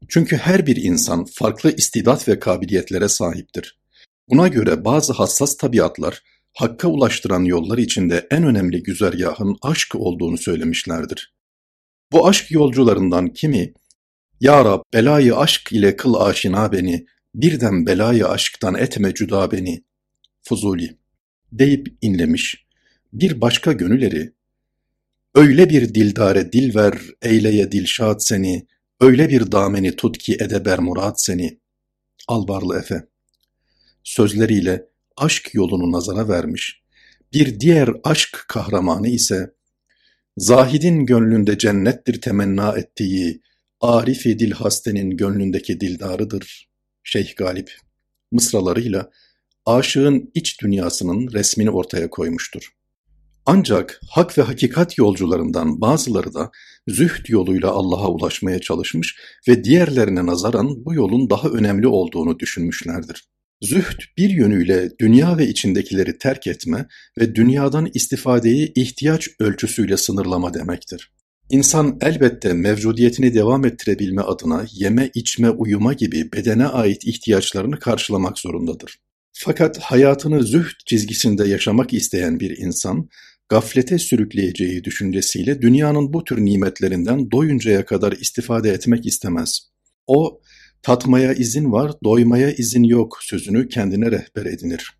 Çünkü 0.09 0.37
her 0.37 0.67
bir 0.67 0.75
insan 0.75 1.25
farklı 1.25 1.71
istidat 1.75 2.27
ve 2.27 2.39
kabiliyetlere 2.39 3.09
sahiptir. 3.09 3.79
Buna 4.29 4.47
göre 4.47 4.85
bazı 4.85 5.13
hassas 5.13 5.57
tabiatlar 5.57 6.23
hakka 6.53 6.87
ulaştıran 6.87 7.43
yollar 7.43 7.77
içinde 7.77 8.27
en 8.31 8.43
önemli 8.43 8.83
güzergahın 8.83 9.57
aşk 9.61 9.95
olduğunu 9.95 10.37
söylemişlerdir. 10.37 11.35
Bu 12.11 12.27
aşk 12.27 12.51
yolcularından 12.51 13.27
kimi 13.27 13.73
''Ya 14.39 14.65
Rab 14.65 14.81
belayı 14.93 15.35
aşk 15.35 15.71
ile 15.71 15.95
kıl 15.95 16.13
aşina 16.13 16.71
beni, 16.71 17.05
birden 17.35 17.85
belayı 17.85 18.27
aşktan 18.27 18.75
etme 18.75 19.13
cüda 19.13 19.51
beni'' 19.51 19.83
Fuzuli 20.41 20.97
deyip 21.51 21.87
inlemiş. 22.01 22.65
Bir 23.13 23.41
başka 23.41 23.71
gönülleri 23.71 24.33
''Öyle 25.35 25.69
bir 25.69 25.93
dildare 25.93 26.51
dil 26.51 26.75
ver, 26.75 26.97
eyleye 27.21 27.71
dilşad 27.71 28.19
seni, 28.19 28.67
öyle 29.01 29.29
bir 29.29 29.51
dameni 29.51 29.95
tut 29.95 30.17
ki 30.17 30.33
edeber 30.33 30.79
murat 30.79 31.21
seni.'' 31.21 31.59
Albarlı 32.27 32.79
Efe 32.79 33.07
sözleriyle 34.03 34.85
aşk 35.17 35.53
yolunu 35.53 35.91
nazara 35.91 36.29
vermiş. 36.29 36.81
Bir 37.33 37.59
diğer 37.59 37.89
aşk 38.03 38.45
kahramanı 38.47 39.07
ise 39.07 39.53
Zahidin 40.37 41.05
gönlünde 41.05 41.57
cennettir 41.57 42.21
temenna 42.21 42.77
ettiği 42.77 43.41
Arif-i 43.85 44.39
Dilhaste'nin 44.39 45.17
gönlündeki 45.17 45.79
dildarıdır 45.79 46.69
Şeyh 47.03 47.35
Galip. 47.35 47.71
Mısralarıyla 48.31 49.09
aşığın 49.65 50.31
iç 50.33 50.61
dünyasının 50.61 51.31
resmini 51.33 51.69
ortaya 51.69 52.09
koymuştur. 52.09 52.69
Ancak 53.45 54.01
hak 54.09 54.37
ve 54.37 54.41
hakikat 54.41 54.97
yolcularından 54.97 55.81
bazıları 55.81 56.33
da 56.33 56.51
zühd 56.87 57.29
yoluyla 57.29 57.71
Allah'a 57.71 58.09
ulaşmaya 58.09 58.59
çalışmış 58.59 59.17
ve 59.47 59.63
diğerlerine 59.63 60.25
nazaran 60.25 60.85
bu 60.85 60.93
yolun 60.93 61.29
daha 61.29 61.49
önemli 61.49 61.87
olduğunu 61.87 62.39
düşünmüşlerdir. 62.39 63.23
Zühd 63.61 64.01
bir 64.17 64.29
yönüyle 64.29 64.89
dünya 64.99 65.37
ve 65.37 65.47
içindekileri 65.47 66.17
terk 66.17 66.47
etme 66.47 66.87
ve 67.19 67.35
dünyadan 67.35 67.89
istifadeyi 67.93 68.71
ihtiyaç 68.75 69.29
ölçüsüyle 69.39 69.97
sınırlama 69.97 70.53
demektir. 70.53 71.14
İnsan 71.49 71.97
elbette 72.01 72.53
mevcudiyetini 72.53 73.33
devam 73.33 73.65
ettirebilme 73.65 74.21
adına 74.21 74.65
yeme, 74.71 75.11
içme, 75.13 75.49
uyuma 75.49 75.93
gibi 75.93 76.31
bedene 76.31 76.65
ait 76.67 77.07
ihtiyaçlarını 77.07 77.79
karşılamak 77.79 78.39
zorundadır. 78.39 78.99
Fakat 79.33 79.79
hayatını 79.79 80.43
zühd 80.43 80.85
çizgisinde 80.85 81.47
yaşamak 81.47 81.93
isteyen 81.93 82.39
bir 82.39 82.57
insan, 82.57 83.09
gaflete 83.49 83.97
sürükleyeceği 83.97 84.83
düşüncesiyle 84.83 85.61
dünyanın 85.61 86.13
bu 86.13 86.23
tür 86.23 86.45
nimetlerinden 86.45 87.31
doyuncaya 87.31 87.85
kadar 87.85 88.11
istifade 88.11 88.69
etmek 88.69 89.05
istemez. 89.05 89.59
O, 90.07 90.41
tatmaya 90.81 91.33
izin 91.33 91.71
var, 91.71 91.91
doymaya 92.03 92.51
izin 92.51 92.83
yok 92.83 93.17
sözünü 93.21 93.69
kendine 93.69 94.11
rehber 94.11 94.45
edinir. 94.45 94.97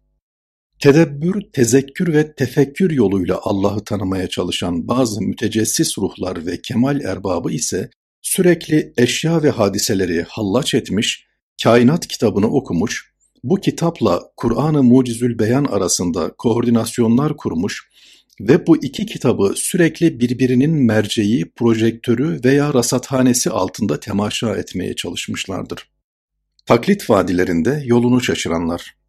Tedebbür, 0.85 1.41
tezekkür 1.53 2.13
ve 2.13 2.35
tefekkür 2.35 2.91
yoluyla 2.91 3.39
Allah'ı 3.43 3.83
tanımaya 3.83 4.29
çalışan 4.29 4.87
bazı 4.87 5.21
mütecessis 5.21 5.97
ruhlar 5.97 6.45
ve 6.45 6.61
kemal 6.61 7.01
erbabı 7.01 7.51
ise 7.51 7.89
sürekli 8.21 8.93
eşya 8.97 9.43
ve 9.43 9.49
hadiseleri 9.49 10.25
hallaç 10.29 10.73
etmiş, 10.73 11.27
kainat 11.63 12.07
kitabını 12.07 12.47
okumuş, 12.47 13.13
bu 13.43 13.55
kitapla 13.55 14.21
Kur'an-ı 14.37 14.83
Mucizül 14.83 15.39
Beyan 15.39 15.65
arasında 15.65 16.31
koordinasyonlar 16.37 17.37
kurmuş 17.37 17.89
ve 18.39 18.67
bu 18.67 18.83
iki 18.83 19.05
kitabı 19.05 19.53
sürekli 19.55 20.19
birbirinin 20.19 20.71
merceği, 20.71 21.51
projektörü 21.55 22.39
veya 22.43 22.73
rasathanesi 22.73 23.49
altında 23.49 23.99
temaşa 23.99 24.55
etmeye 24.55 24.95
çalışmışlardır. 24.95 25.89
Taklit 26.65 27.09
vadilerinde 27.09 27.83
yolunu 27.85 28.21
şaşıranlar. 28.21 29.04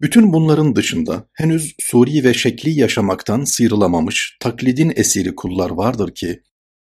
Bütün 0.00 0.32
bunların 0.32 0.76
dışında 0.76 1.28
henüz 1.32 1.74
suri 1.80 2.24
ve 2.24 2.34
şekli 2.34 2.80
yaşamaktan 2.80 3.44
sıyrılamamış 3.44 4.36
taklidin 4.40 4.92
esiri 4.96 5.34
kullar 5.34 5.70
vardır 5.70 6.14
ki, 6.14 6.42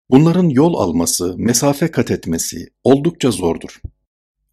bunların 0.10 0.50
yol 0.50 0.74
alması, 0.74 1.36
mesafe 1.38 1.92
kat 1.92 2.12
etmesi 2.12 2.68
oldukça 2.84 3.32
zordur. 3.32 3.82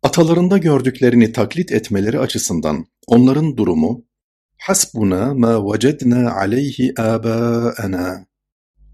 Atalarında 0.02 0.58
gördüklerini 0.58 1.32
taklit 1.32 1.72
etmeleri 1.72 2.18
açısından 2.18 2.86
onların 3.06 3.56
durumu 3.56 4.04
Hasbuna 4.58 5.34
ma 5.34 5.72
vecedna 5.72 6.32
aleyhi 6.32 6.92
âbâena. 7.00 8.26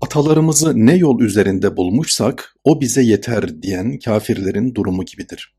Atalarımızı 0.00 0.86
ne 0.86 0.94
yol 0.94 1.20
üzerinde 1.20 1.76
bulmuşsak 1.76 2.54
o 2.64 2.80
bize 2.80 3.02
yeter 3.02 3.62
diyen 3.62 3.98
kafirlerin 3.98 4.74
durumu 4.74 5.04
gibidir. 5.04 5.54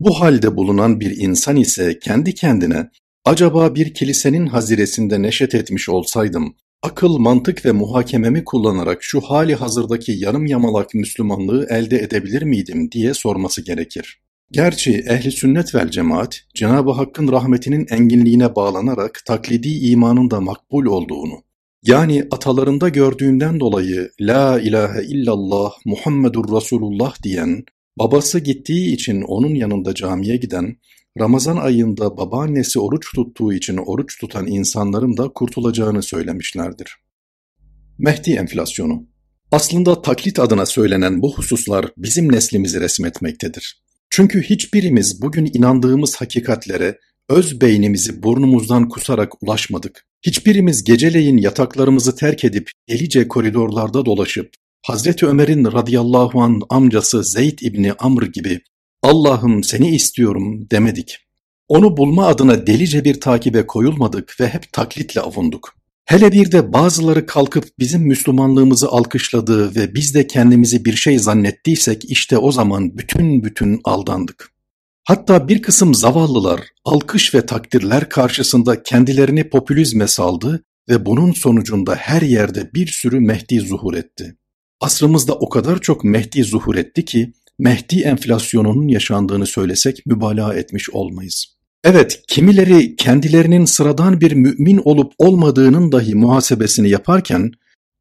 Bu 0.00 0.20
halde 0.20 0.56
bulunan 0.56 1.00
bir 1.00 1.16
insan 1.16 1.56
ise 1.56 1.98
kendi 1.98 2.34
kendine 2.34 2.90
acaba 3.24 3.74
bir 3.74 3.94
kilisenin 3.94 4.46
haziresinde 4.46 5.22
neşet 5.22 5.54
etmiş 5.54 5.88
olsaydım, 5.88 6.54
akıl, 6.82 7.18
mantık 7.18 7.66
ve 7.66 7.72
muhakememi 7.72 8.44
kullanarak 8.44 8.98
şu 9.00 9.20
hali 9.20 9.54
hazırdaki 9.54 10.12
yarım 10.12 10.46
yamalak 10.46 10.94
Müslümanlığı 10.94 11.66
elde 11.70 11.98
edebilir 11.98 12.42
miydim 12.42 12.92
diye 12.92 13.14
sorması 13.14 13.64
gerekir. 13.64 14.20
Gerçi 14.52 15.04
ehli 15.08 15.32
sünnet 15.32 15.74
vel 15.74 15.90
cemaat 15.90 16.40
Cenab-ı 16.54 16.90
Hakk'ın 16.90 17.32
rahmetinin 17.32 17.86
enginliğine 17.90 18.54
bağlanarak 18.54 19.22
taklidi 19.26 19.68
imanın 19.68 20.30
da 20.30 20.40
makbul 20.40 20.86
olduğunu, 20.86 21.42
yani 21.82 22.28
atalarında 22.30 22.88
gördüğünden 22.88 23.60
dolayı 23.60 24.10
La 24.20 24.60
ilahe 24.60 25.04
illallah 25.04 25.72
Muhammedur 25.84 26.56
Resulullah 26.56 27.22
diyen, 27.22 27.64
babası 27.98 28.38
gittiği 28.38 28.94
için 28.94 29.22
onun 29.22 29.54
yanında 29.54 29.94
camiye 29.94 30.36
giden, 30.36 30.76
Ramazan 31.18 31.56
ayında 31.56 32.16
babaannesi 32.16 32.80
oruç 32.80 33.14
tuttuğu 33.14 33.52
için 33.52 33.76
oruç 33.76 34.18
tutan 34.20 34.46
insanların 34.46 35.16
da 35.16 35.28
kurtulacağını 35.28 36.02
söylemişlerdir. 36.02 36.96
Mehdi 37.98 38.32
enflasyonu 38.32 39.06
Aslında 39.52 40.02
taklit 40.02 40.38
adına 40.38 40.66
söylenen 40.66 41.22
bu 41.22 41.34
hususlar 41.34 41.86
bizim 41.96 42.32
neslimizi 42.32 42.80
resmetmektedir. 42.80 43.82
Çünkü 44.10 44.42
hiçbirimiz 44.42 45.22
bugün 45.22 45.50
inandığımız 45.54 46.16
hakikatlere 46.16 46.98
öz 47.28 47.60
beynimizi 47.60 48.22
burnumuzdan 48.22 48.88
kusarak 48.88 49.42
ulaşmadık. 49.42 50.06
Hiçbirimiz 50.26 50.84
geceleyin 50.84 51.36
yataklarımızı 51.36 52.16
terk 52.16 52.44
edip 52.44 52.70
delice 52.88 53.28
koridorlarda 53.28 54.04
dolaşıp 54.06 54.50
Hazreti 54.86 55.26
Ömer'in 55.26 55.64
radıyallahu 55.64 56.42
an 56.42 56.60
amcası 56.68 57.24
Zeyd 57.24 57.58
İbni 57.58 57.92
Amr 57.92 58.22
gibi 58.22 58.60
Allah'ım 59.02 59.64
seni 59.64 59.94
istiyorum 59.94 60.70
demedik. 60.70 61.18
Onu 61.68 61.96
bulma 61.96 62.26
adına 62.26 62.66
delice 62.66 63.04
bir 63.04 63.20
takibe 63.20 63.66
koyulmadık 63.66 64.40
ve 64.40 64.48
hep 64.48 64.72
taklitle 64.72 65.20
avunduk. 65.20 65.74
Hele 66.04 66.32
bir 66.32 66.52
de 66.52 66.72
bazıları 66.72 67.26
kalkıp 67.26 67.64
bizim 67.78 68.02
Müslümanlığımızı 68.02 68.88
alkışladığı 68.88 69.74
ve 69.74 69.94
biz 69.94 70.14
de 70.14 70.26
kendimizi 70.26 70.84
bir 70.84 70.96
şey 70.96 71.18
zannettiysek 71.18 72.04
işte 72.04 72.38
o 72.38 72.52
zaman 72.52 72.98
bütün 72.98 73.44
bütün 73.44 73.80
aldandık. 73.84 74.52
Hatta 75.04 75.48
bir 75.48 75.62
kısım 75.62 75.94
zavallılar 75.94 76.60
alkış 76.84 77.34
ve 77.34 77.46
takdirler 77.46 78.08
karşısında 78.08 78.82
kendilerini 78.82 79.50
popülizme 79.50 80.08
saldı 80.08 80.64
ve 80.88 81.06
bunun 81.06 81.32
sonucunda 81.32 81.94
her 81.94 82.22
yerde 82.22 82.70
bir 82.74 82.86
sürü 82.86 83.20
Mehdi 83.20 83.60
zuhur 83.60 83.94
etti. 83.94 84.36
Asrımızda 84.80 85.34
o 85.34 85.48
kadar 85.48 85.80
çok 85.80 86.04
Mehdi 86.04 86.44
zuhur 86.44 86.74
etti 86.74 87.04
ki 87.04 87.32
Mehdi 87.60 88.00
enflasyonunun 88.00 88.88
yaşandığını 88.88 89.46
söylesek 89.46 90.06
mübalağa 90.06 90.54
etmiş 90.54 90.90
olmayız. 90.90 91.46
Evet, 91.84 92.22
kimileri 92.28 92.96
kendilerinin 92.96 93.64
sıradan 93.64 94.20
bir 94.20 94.32
mümin 94.32 94.80
olup 94.84 95.12
olmadığının 95.18 95.92
dahi 95.92 96.14
muhasebesini 96.14 96.90
yaparken, 96.90 97.52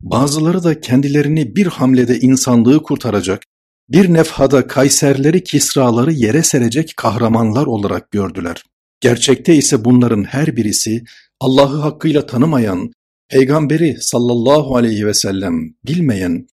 bazıları 0.01 0.63
da 0.63 0.81
kendilerini 0.81 1.55
bir 1.55 1.65
hamlede 1.65 2.19
insanlığı 2.19 2.83
kurtaracak, 2.83 3.43
bir 3.89 4.13
nefhada 4.13 4.67
Kayserleri 4.67 5.43
Kisraları 5.43 6.13
yere 6.13 6.43
serecek 6.43 6.93
kahramanlar 6.97 7.65
olarak 7.65 8.11
gördüler. 8.11 8.63
Gerçekte 9.01 9.55
ise 9.55 9.85
bunların 9.85 10.23
her 10.23 10.55
birisi 10.55 11.03
Allah'ı 11.39 11.77
hakkıyla 11.77 12.25
tanımayan, 12.25 12.91
peygamberi 13.29 13.97
sallallahu 13.99 14.75
aleyhi 14.75 15.05
ve 15.05 15.13
sellem 15.13 15.73
bilmeyen, 15.85 16.47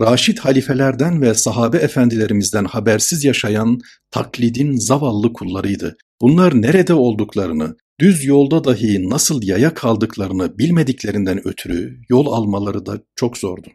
Raşid 0.00 0.38
halifelerden 0.38 1.22
ve 1.22 1.34
sahabe 1.34 1.76
efendilerimizden 1.76 2.64
habersiz 2.64 3.24
yaşayan 3.24 3.80
taklidin 4.10 4.76
zavallı 4.76 5.32
kullarıydı. 5.32 5.96
Bunlar 6.20 6.62
nerede 6.62 6.94
olduklarını, 6.94 7.76
düz 8.00 8.24
yolda 8.24 8.64
dahi 8.64 9.10
nasıl 9.10 9.42
yaya 9.42 9.74
kaldıklarını 9.74 10.58
bilmediklerinden 10.58 11.48
ötürü 11.48 12.00
yol 12.08 12.26
almaları 12.26 12.86
da 12.86 13.00
çok 13.16 13.38
zordu. 13.38 13.68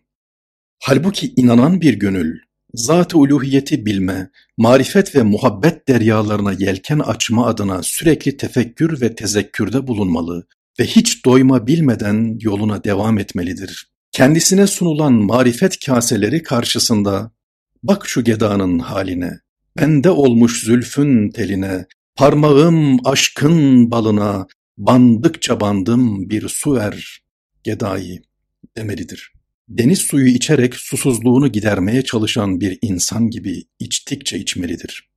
Halbuki 0.83 1.33
inanan 1.35 1.81
bir 1.81 1.93
gönül, 1.93 2.39
zat-ı 2.73 3.17
uluhiyeti 3.17 3.85
bilme, 3.85 4.31
marifet 4.57 5.15
ve 5.15 5.23
muhabbet 5.23 5.87
deryalarına 5.87 6.51
yelken 6.51 6.99
açma 6.99 7.47
adına 7.47 7.83
sürekli 7.83 8.37
tefekkür 8.37 9.01
ve 9.01 9.15
tezekkürde 9.15 9.87
bulunmalı 9.87 10.47
ve 10.79 10.85
hiç 10.85 11.25
doyma 11.25 11.67
bilmeden 11.67 12.37
yoluna 12.41 12.83
devam 12.83 13.19
etmelidir. 13.19 13.90
Kendisine 14.11 14.67
sunulan 14.67 15.13
marifet 15.13 15.85
kaseleri 15.85 16.43
karşısında, 16.43 17.31
bak 17.83 18.07
şu 18.07 18.23
gedanın 18.23 18.79
haline, 18.79 19.39
bende 19.77 20.09
olmuş 20.09 20.63
zülfün 20.63 21.29
teline, 21.29 21.85
Parmağım 22.15 23.07
aşkın 23.07 23.91
balına, 23.91 24.47
bandıkça 24.77 25.59
bandım 25.59 26.29
bir 26.29 26.49
su 26.49 26.75
ver, 26.75 27.23
gedayı 27.63 28.21
demelidir. 28.77 29.33
Deniz 29.69 29.99
suyu 29.99 30.27
içerek 30.27 30.75
susuzluğunu 30.75 31.51
gidermeye 31.51 32.03
çalışan 32.03 32.61
bir 32.61 32.79
insan 32.81 33.29
gibi 33.29 33.63
içtikçe 33.79 34.39
içmelidir. 34.39 35.09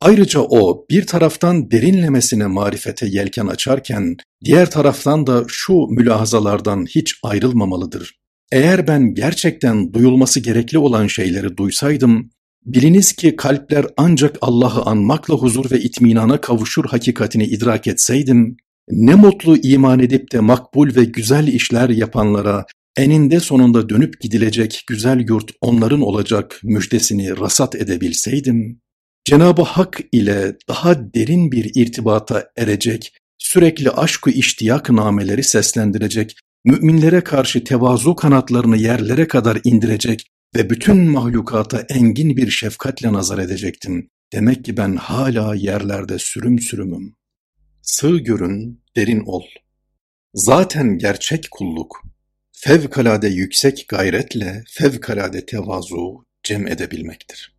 Ayrıca 0.00 0.40
o 0.40 0.86
bir 0.90 1.06
taraftan 1.06 1.70
derinlemesine 1.70 2.46
marifete 2.46 3.06
yelken 3.06 3.46
açarken 3.46 4.16
diğer 4.44 4.70
taraftan 4.70 5.26
da 5.26 5.44
şu 5.48 5.72
mülahazalardan 5.90 6.86
hiç 6.86 7.14
ayrılmamalıdır. 7.22 8.20
Eğer 8.52 8.86
ben 8.86 9.14
gerçekten 9.14 9.92
duyulması 9.92 10.40
gerekli 10.40 10.78
olan 10.78 11.06
şeyleri 11.06 11.56
duysaydım 11.56 12.30
Biliniz 12.66 13.12
ki 13.12 13.36
kalpler 13.36 13.86
ancak 13.96 14.36
Allah'ı 14.40 14.82
anmakla 14.82 15.34
huzur 15.34 15.70
ve 15.70 15.80
itminana 15.80 16.40
kavuşur 16.40 16.84
hakikatini 16.84 17.44
idrak 17.44 17.86
etseydim, 17.86 18.56
ne 18.90 19.14
mutlu 19.14 19.56
iman 19.56 20.00
edip 20.00 20.32
de 20.32 20.40
makbul 20.40 20.96
ve 20.96 21.04
güzel 21.04 21.46
işler 21.46 21.88
yapanlara 21.88 22.64
eninde 22.96 23.40
sonunda 23.40 23.88
dönüp 23.88 24.20
gidilecek 24.20 24.84
güzel 24.86 25.20
yurt 25.28 25.50
onların 25.60 26.00
olacak 26.00 26.60
müjdesini 26.62 27.40
rasat 27.40 27.74
edebilseydim, 27.74 28.80
Cenab-ı 29.24 29.62
Hak 29.62 30.00
ile 30.12 30.56
daha 30.68 31.14
derin 31.14 31.52
bir 31.52 31.70
irtibata 31.74 32.50
erecek, 32.56 33.12
sürekli 33.38 33.90
aşk-ı 33.90 34.30
iştiyak 34.30 34.90
nameleri 34.90 35.42
seslendirecek 35.42 36.36
müminlere 36.64 37.20
karşı 37.20 37.64
tevazu 37.64 38.16
kanatlarını 38.16 38.76
yerlere 38.76 39.28
kadar 39.28 39.58
indirecek 39.64 40.26
ve 40.56 40.70
bütün 40.70 41.10
mahlukata 41.10 41.86
engin 41.88 42.36
bir 42.36 42.50
şefkatle 42.50 43.12
nazar 43.12 43.38
edecektim. 43.38 44.08
Demek 44.32 44.64
ki 44.64 44.76
ben 44.76 44.96
hala 44.96 45.54
yerlerde 45.54 46.18
sürüm 46.18 46.58
sürümüm. 46.58 47.16
Sığ 47.82 48.18
görün, 48.18 48.82
derin 48.96 49.22
ol. 49.26 49.42
Zaten 50.34 50.98
gerçek 50.98 51.50
kulluk, 51.50 52.02
fevkalade 52.52 53.28
yüksek 53.28 53.84
gayretle 53.88 54.64
fevkalade 54.68 55.46
tevazu 55.46 56.24
cem 56.42 56.66
edebilmektir. 56.66 57.56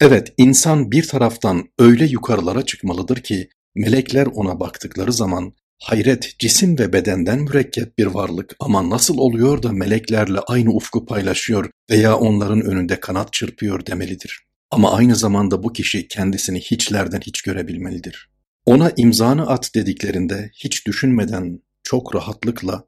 Evet, 0.00 0.32
insan 0.36 0.90
bir 0.90 1.08
taraftan 1.08 1.68
öyle 1.78 2.04
yukarılara 2.04 2.64
çıkmalıdır 2.64 3.16
ki, 3.16 3.48
melekler 3.74 4.26
ona 4.26 4.60
baktıkları 4.60 5.12
zaman, 5.12 5.52
hayret 5.80 6.38
cisim 6.38 6.78
ve 6.78 6.92
bedenden 6.92 7.38
mürekkep 7.38 7.98
bir 7.98 8.06
varlık 8.06 8.56
ama 8.60 8.90
nasıl 8.90 9.18
oluyor 9.18 9.62
da 9.62 9.72
meleklerle 9.72 10.38
aynı 10.40 10.70
ufku 10.70 11.06
paylaşıyor 11.06 11.70
veya 11.90 12.16
onların 12.16 12.60
önünde 12.60 13.00
kanat 13.00 13.32
çırpıyor 13.32 13.86
demelidir. 13.86 14.40
Ama 14.70 14.92
aynı 14.92 15.16
zamanda 15.16 15.62
bu 15.62 15.72
kişi 15.72 16.08
kendisini 16.08 16.60
hiçlerden 16.60 17.20
hiç 17.20 17.42
görebilmelidir. 17.42 18.30
Ona 18.66 18.92
imzanı 18.96 19.46
at 19.46 19.74
dediklerinde 19.74 20.50
hiç 20.54 20.86
düşünmeden 20.86 21.60
çok 21.82 22.14
rahatlıkla 22.14 22.84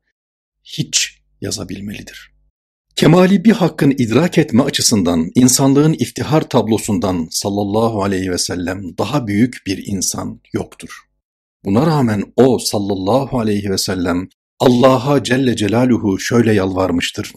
hiç 0.64 1.22
yazabilmelidir. 1.40 2.32
Kemali 2.96 3.44
bir 3.44 3.52
hakkın 3.52 3.90
idrak 3.90 4.38
etme 4.38 4.62
açısından 4.62 5.30
insanlığın 5.34 5.92
iftihar 5.92 6.48
tablosundan 6.48 7.28
sallallahu 7.30 8.02
aleyhi 8.02 8.30
ve 8.30 8.38
sellem 8.38 8.98
daha 8.98 9.26
büyük 9.26 9.56
bir 9.66 9.86
insan 9.86 10.40
yoktur. 10.52 11.11
Buna 11.64 11.86
rağmen 11.86 12.24
o 12.36 12.58
sallallahu 12.58 13.38
aleyhi 13.40 13.70
ve 13.70 13.78
sellem 13.78 14.28
Allah'a 14.60 15.22
Celle 15.22 15.56
Celaluhu 15.56 16.18
şöyle 16.18 16.54
yalvarmıştır. 16.54 17.32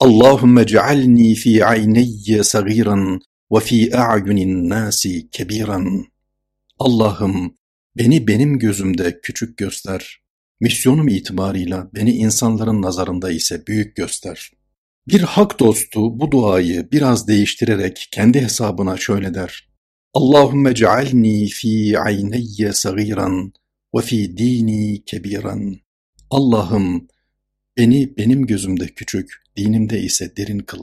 Allahümme 0.00 0.66
cealni 0.66 1.34
fi 1.34 1.66
ayneyye 1.66 2.44
sagiran 2.44 3.20
ve 3.52 3.60
fi 3.60 3.96
a'yunin 3.96 4.68
nasi 4.68 5.30
kebiran. 5.30 6.04
Allah'ım 6.78 7.56
beni 7.96 8.26
benim 8.26 8.58
gözümde 8.58 9.20
küçük 9.20 9.58
göster. 9.58 10.22
Misyonum 10.60 11.08
itibarıyla 11.08 11.90
beni 11.94 12.10
insanların 12.10 12.82
nazarında 12.82 13.30
ise 13.30 13.66
büyük 13.66 13.96
göster. 13.96 14.50
Bir 15.08 15.20
hak 15.20 15.60
dostu 15.60 16.20
bu 16.20 16.30
duayı 16.30 16.88
biraz 16.92 17.28
değiştirerek 17.28 18.08
kendi 18.12 18.40
hesabına 18.40 18.96
şöyle 18.96 19.34
der. 19.34 19.71
Cealni 20.74 21.48
fi 21.48 21.98
ayneyye 21.98 22.72
sagiran 22.72 23.52
ve 23.94 24.02
fi 24.02 24.36
dini 24.36 25.04
kebiran. 25.04 25.76
Allah'ım 26.30 27.08
beni 27.76 28.16
benim 28.16 28.46
gözümde 28.46 28.86
küçük, 28.86 29.42
dinimde 29.56 30.00
ise 30.00 30.36
derin 30.36 30.58
kıl. 30.58 30.82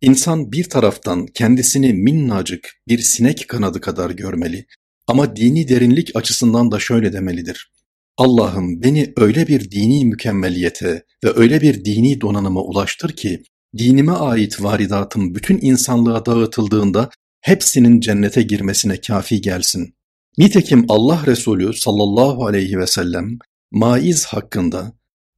İnsan 0.00 0.52
bir 0.52 0.64
taraftan 0.64 1.26
kendisini 1.26 1.92
minnacık 1.92 2.68
bir 2.88 2.98
sinek 2.98 3.48
kanadı 3.48 3.80
kadar 3.80 4.10
görmeli 4.10 4.66
ama 5.06 5.36
dini 5.36 5.68
derinlik 5.68 6.16
açısından 6.16 6.70
da 6.70 6.78
şöyle 6.78 7.12
demelidir. 7.12 7.72
Allah'ım 8.16 8.82
beni 8.82 9.12
öyle 9.16 9.46
bir 9.46 9.70
dini 9.70 10.04
mükemmeliyete 10.04 11.04
ve 11.24 11.32
öyle 11.34 11.60
bir 11.60 11.84
dini 11.84 12.20
donanıma 12.20 12.62
ulaştır 12.62 13.16
ki 13.16 13.42
dinime 13.78 14.12
ait 14.12 14.62
varidatım 14.62 15.34
bütün 15.34 15.58
insanlığa 15.62 16.26
dağıtıldığında 16.26 17.10
hepsinin 17.40 18.00
cennete 18.00 18.42
girmesine 18.42 19.00
kafi 19.00 19.40
gelsin. 19.40 19.94
Nitekim 20.38 20.84
Allah 20.88 21.22
Resulü 21.26 21.74
sallallahu 21.74 22.46
aleyhi 22.46 22.78
ve 22.78 22.86
sellem 22.86 23.38
maiz 23.70 24.24
hakkında 24.24 24.92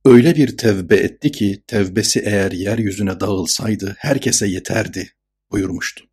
öyle 0.04 0.36
bir 0.36 0.56
tevbe 0.56 0.96
etti 0.96 1.32
ki 1.32 1.62
tevbesi 1.66 2.20
eğer 2.20 2.52
yeryüzüne 2.52 3.20
dağılsaydı 3.20 3.96
herkese 3.98 4.46
yeterdi 4.46 5.08
buyurmuştu. 5.52 6.04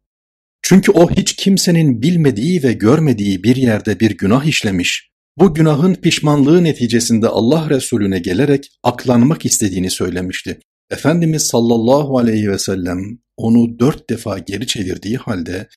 Çünkü 0.62 0.92
o 0.92 1.12
hiç 1.12 1.36
kimsenin 1.36 2.02
bilmediği 2.02 2.64
ve 2.64 2.74
görmediği 2.74 3.44
bir 3.44 3.56
yerde 3.56 4.00
bir 4.00 4.18
günah 4.18 4.46
işlemiş, 4.46 5.10
bu 5.38 5.54
günahın 5.54 5.96
pişmanlığı 5.96 6.64
neticesinde 6.64 7.28
Allah 7.28 7.70
Resulüne 7.70 8.20
gelerek 8.20 8.72
aklanmak 8.84 9.46
istediğini 9.46 9.92
söylemişti. 9.92 10.60
Efendimiz 10.92 11.44
sallallahu 11.44 12.18
aleyhi 12.18 12.52
ve 12.52 12.60
sellem 12.60 13.20
onu 13.38 13.80
dört 13.80 14.10
defa 14.10 14.40
geri 14.40 14.68
çevirdiği 14.68 15.18
halde 15.18 15.68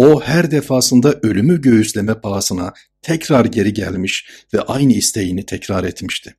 o 0.00 0.20
her 0.20 0.50
defasında 0.50 1.20
ölümü 1.22 1.60
göğüsleme 1.60 2.20
pahasına 2.20 2.72
tekrar 3.02 3.44
geri 3.44 3.72
gelmiş 3.72 4.30
ve 4.54 4.60
aynı 4.60 4.92
isteğini 4.92 5.46
tekrar 5.46 5.84
etmişti. 5.84 6.34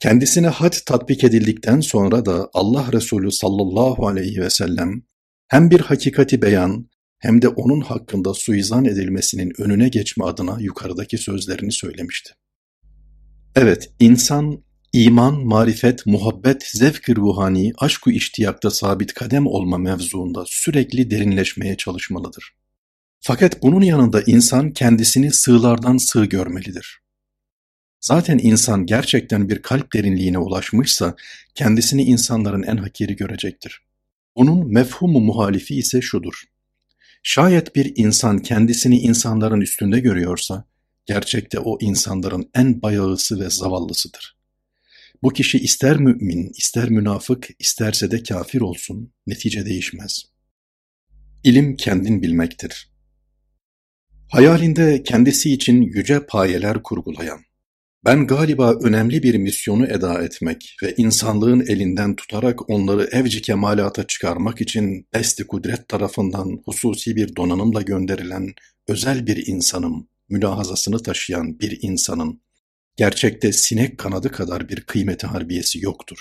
Kendisine 0.00 0.48
had 0.48 0.72
tatbik 0.86 1.24
edildikten 1.24 1.80
sonra 1.80 2.26
da 2.26 2.50
Allah 2.54 2.86
Resulü 2.92 3.32
sallallahu 3.32 4.08
aleyhi 4.08 4.40
ve 4.40 4.50
sellem 4.50 5.02
hem 5.48 5.70
bir 5.70 5.80
hakikati 5.80 6.42
beyan 6.42 6.88
hem 7.18 7.42
de 7.42 7.48
onun 7.48 7.80
hakkında 7.80 8.34
suizan 8.34 8.84
edilmesinin 8.84 9.52
önüne 9.58 9.88
geçme 9.88 10.24
adına 10.24 10.56
yukarıdaki 10.60 11.18
sözlerini 11.18 11.72
söylemişti. 11.72 12.32
Evet, 13.56 13.92
insan 14.00 14.64
iman, 14.92 15.46
marifet, 15.46 16.06
muhabbet, 16.06 16.62
zevk-i 16.62 17.16
ruhani, 17.16 17.72
aşk-ı 17.78 18.10
iştiyakta 18.10 18.70
sabit 18.70 19.14
kadem 19.14 19.46
olma 19.46 19.78
mevzuunda 19.78 20.44
sürekli 20.46 21.10
derinleşmeye 21.10 21.76
çalışmalıdır. 21.76 22.59
Fakat 23.20 23.62
bunun 23.62 23.82
yanında 23.82 24.22
insan 24.22 24.72
kendisini 24.72 25.32
sığlardan 25.32 25.96
sığ 25.96 26.24
görmelidir. 26.24 27.00
Zaten 28.00 28.38
insan 28.42 28.86
gerçekten 28.86 29.48
bir 29.48 29.62
kalp 29.62 29.92
derinliğine 29.92 30.38
ulaşmışsa 30.38 31.16
kendisini 31.54 32.02
insanların 32.02 32.62
en 32.62 32.76
hakiri 32.76 33.16
görecektir. 33.16 33.82
Bunun 34.36 34.72
mefhumu 34.72 35.20
muhalifi 35.20 35.76
ise 35.76 36.00
şudur. 36.00 36.44
Şayet 37.22 37.76
bir 37.76 37.92
insan 37.96 38.38
kendisini 38.38 38.98
insanların 38.98 39.60
üstünde 39.60 40.00
görüyorsa, 40.00 40.64
gerçekte 41.06 41.58
o 41.58 41.78
insanların 41.80 42.50
en 42.54 42.82
bayağısı 42.82 43.40
ve 43.40 43.50
zavallısıdır. 43.50 44.36
Bu 45.22 45.28
kişi 45.28 45.58
ister 45.58 45.96
mümin, 45.96 46.52
ister 46.56 46.90
münafık, 46.90 47.48
isterse 47.58 48.10
de 48.10 48.22
kafir 48.22 48.60
olsun, 48.60 49.12
netice 49.26 49.66
değişmez. 49.66 50.24
İlim 51.44 51.76
kendin 51.76 52.22
bilmektir. 52.22 52.89
Hayalinde 54.30 55.02
kendisi 55.02 55.52
için 55.52 55.82
yüce 55.82 56.26
payeler 56.26 56.82
kurgulayan, 56.82 57.40
ben 58.04 58.26
galiba 58.26 58.74
önemli 58.82 59.22
bir 59.22 59.34
misyonu 59.34 59.86
eda 59.86 60.22
etmek 60.22 60.76
ve 60.82 60.94
insanlığın 60.96 61.60
elinden 61.60 62.16
tutarak 62.16 62.70
onları 62.70 63.08
evci 63.12 63.42
kemalata 63.42 64.06
çıkarmak 64.06 64.60
için 64.60 65.06
esti 65.12 65.46
kudret 65.46 65.88
tarafından 65.88 66.62
hususi 66.64 67.16
bir 67.16 67.36
donanımla 67.36 67.82
gönderilen 67.82 68.54
özel 68.88 69.26
bir 69.26 69.46
insanım, 69.46 70.08
mülahazasını 70.28 71.02
taşıyan 71.02 71.60
bir 71.60 71.78
insanın 71.82 72.42
gerçekte 72.96 73.52
sinek 73.52 73.98
kanadı 73.98 74.30
kadar 74.32 74.68
bir 74.68 74.80
kıymeti 74.80 75.26
harbiyesi 75.26 75.84
yoktur. 75.84 76.18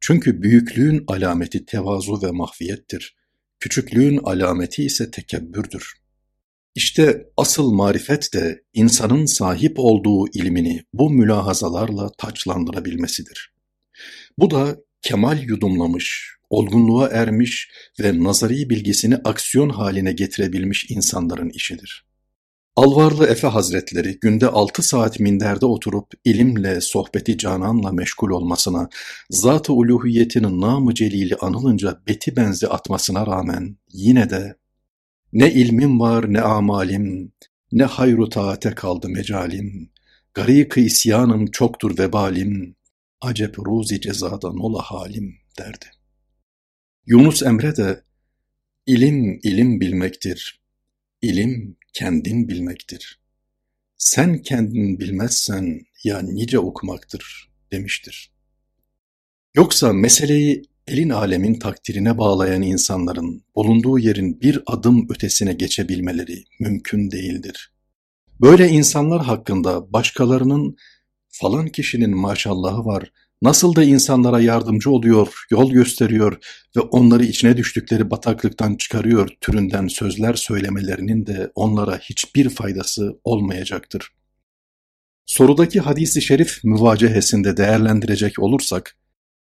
Çünkü 0.00 0.42
büyüklüğün 0.42 1.04
alameti 1.06 1.66
tevazu 1.66 2.22
ve 2.22 2.30
mahfiyettir. 2.30 3.16
Küçüklüğün 3.60 4.20
alameti 4.24 4.84
ise 4.84 5.10
tekebbürdür. 5.10 6.03
İşte 6.74 7.26
asıl 7.36 7.72
marifet 7.72 8.34
de 8.34 8.62
insanın 8.72 9.26
sahip 9.26 9.74
olduğu 9.76 10.28
ilmini 10.28 10.84
bu 10.92 11.10
mülahazalarla 11.10 12.10
taçlandırabilmesidir. 12.18 13.54
Bu 14.38 14.50
da 14.50 14.76
kemal 15.02 15.42
yudumlamış, 15.42 16.36
olgunluğa 16.50 17.08
ermiş 17.08 17.70
ve 18.00 18.24
nazari 18.24 18.70
bilgisini 18.70 19.16
aksiyon 19.16 19.68
haline 19.68 20.12
getirebilmiş 20.12 20.90
insanların 20.90 21.50
işidir. 21.50 22.06
Alvarlı 22.76 23.26
Efe 23.26 23.46
Hazretleri 23.46 24.18
günde 24.20 24.46
altı 24.48 24.82
saat 24.82 25.20
minderde 25.20 25.66
oturup 25.66 26.12
ilimle, 26.24 26.80
sohbeti 26.80 27.38
cananla 27.38 27.92
meşgul 27.92 28.30
olmasına, 28.30 28.88
zat-ı 29.30 29.72
uluhiyetinin 29.72 30.60
namı 30.60 30.94
celili 30.94 31.36
anılınca 31.36 32.00
beti 32.08 32.36
benzi 32.36 32.68
atmasına 32.68 33.26
rağmen 33.26 33.76
yine 33.92 34.30
de 34.30 34.56
ne 35.34 35.52
ilmim 35.52 36.00
var 36.00 36.32
ne 36.32 36.40
amalim, 36.40 37.32
ne 37.72 37.84
hayru 37.84 38.28
taate 38.28 38.74
kaldı 38.74 39.08
mecalim. 39.08 39.90
Garik-ı 40.34 40.80
isyanım 40.80 41.46
çoktur 41.46 41.98
vebalim, 41.98 42.76
acep 43.20 43.58
ruzi 43.58 44.00
cezadan 44.00 44.58
ola 44.58 44.82
halim 44.82 45.38
derdi. 45.58 45.86
Yunus 47.06 47.42
Emre 47.42 47.76
de 47.76 48.02
ilim 48.86 49.40
ilim 49.42 49.80
bilmektir, 49.80 50.60
ilim 51.22 51.76
kendin 51.92 52.48
bilmektir. 52.48 53.20
Sen 53.96 54.42
kendin 54.42 55.00
bilmezsen 55.00 55.80
ya 56.04 56.22
nice 56.22 56.58
okumaktır 56.58 57.50
demiştir. 57.72 58.32
Yoksa 59.54 59.92
meseleyi 59.92 60.62
elin 60.88 61.10
alemin 61.10 61.58
takdirine 61.58 62.18
bağlayan 62.18 62.62
insanların 62.62 63.44
bulunduğu 63.54 63.98
yerin 63.98 64.40
bir 64.40 64.62
adım 64.66 65.06
ötesine 65.10 65.52
geçebilmeleri 65.52 66.44
mümkün 66.60 67.10
değildir. 67.10 67.72
Böyle 68.40 68.68
insanlar 68.68 69.24
hakkında 69.24 69.92
başkalarının 69.92 70.76
falan 71.28 71.68
kişinin 71.68 72.16
maşallahı 72.16 72.84
var, 72.84 73.12
nasıl 73.42 73.76
da 73.76 73.84
insanlara 73.84 74.40
yardımcı 74.40 74.90
oluyor, 74.90 75.44
yol 75.50 75.72
gösteriyor 75.72 76.38
ve 76.76 76.80
onları 76.80 77.24
içine 77.24 77.56
düştükleri 77.56 78.10
bataklıktan 78.10 78.76
çıkarıyor 78.76 79.28
türünden 79.40 79.88
sözler 79.88 80.34
söylemelerinin 80.34 81.26
de 81.26 81.50
onlara 81.54 81.98
hiçbir 81.98 82.48
faydası 82.48 83.20
olmayacaktır. 83.24 84.08
Sorudaki 85.26 85.80
hadisi 85.80 86.22
şerif 86.22 86.64
müvacehesinde 86.64 87.56
değerlendirecek 87.56 88.38
olursak, 88.38 88.96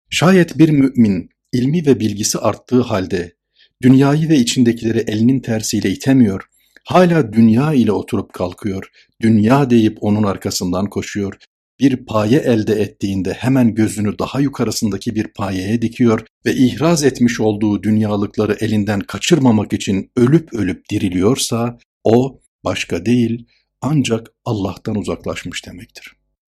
şayet 0.09 0.57
bir 0.57 0.69
mümin 0.69 1.29
ilmi 1.53 1.85
ve 1.85 1.99
bilgisi 1.99 2.39
arttığı 2.39 2.81
halde 2.81 3.33
dünyayı 3.81 4.29
ve 4.29 4.37
içindekileri 4.37 4.99
elinin 4.99 5.39
tersiyle 5.39 5.89
itemiyor, 5.89 6.43
hala 6.83 7.33
dünya 7.33 7.73
ile 7.73 7.91
oturup 7.91 8.33
kalkıyor, 8.33 8.87
dünya 9.21 9.69
deyip 9.69 9.97
onun 10.01 10.23
arkasından 10.23 10.89
koşuyor, 10.89 11.37
bir 11.79 12.05
paye 12.05 12.39
elde 12.39 12.73
ettiğinde 12.73 13.33
hemen 13.33 13.75
gözünü 13.75 14.19
daha 14.19 14.39
yukarısındaki 14.39 15.15
bir 15.15 15.27
payeye 15.27 15.81
dikiyor 15.81 16.25
ve 16.45 16.55
ihraz 16.55 17.03
etmiş 17.03 17.39
olduğu 17.39 17.83
dünyalıkları 17.83 18.57
elinden 18.59 18.99
kaçırmamak 18.99 19.73
için 19.73 20.11
ölüp 20.15 20.53
ölüp 20.53 20.89
diriliyorsa, 20.89 21.77
o 22.03 22.39
başka 22.63 23.05
değil 23.05 23.45
ancak 23.81 24.27
Allah'tan 24.45 24.95
uzaklaşmış 24.95 25.65
demektir. 25.65 26.22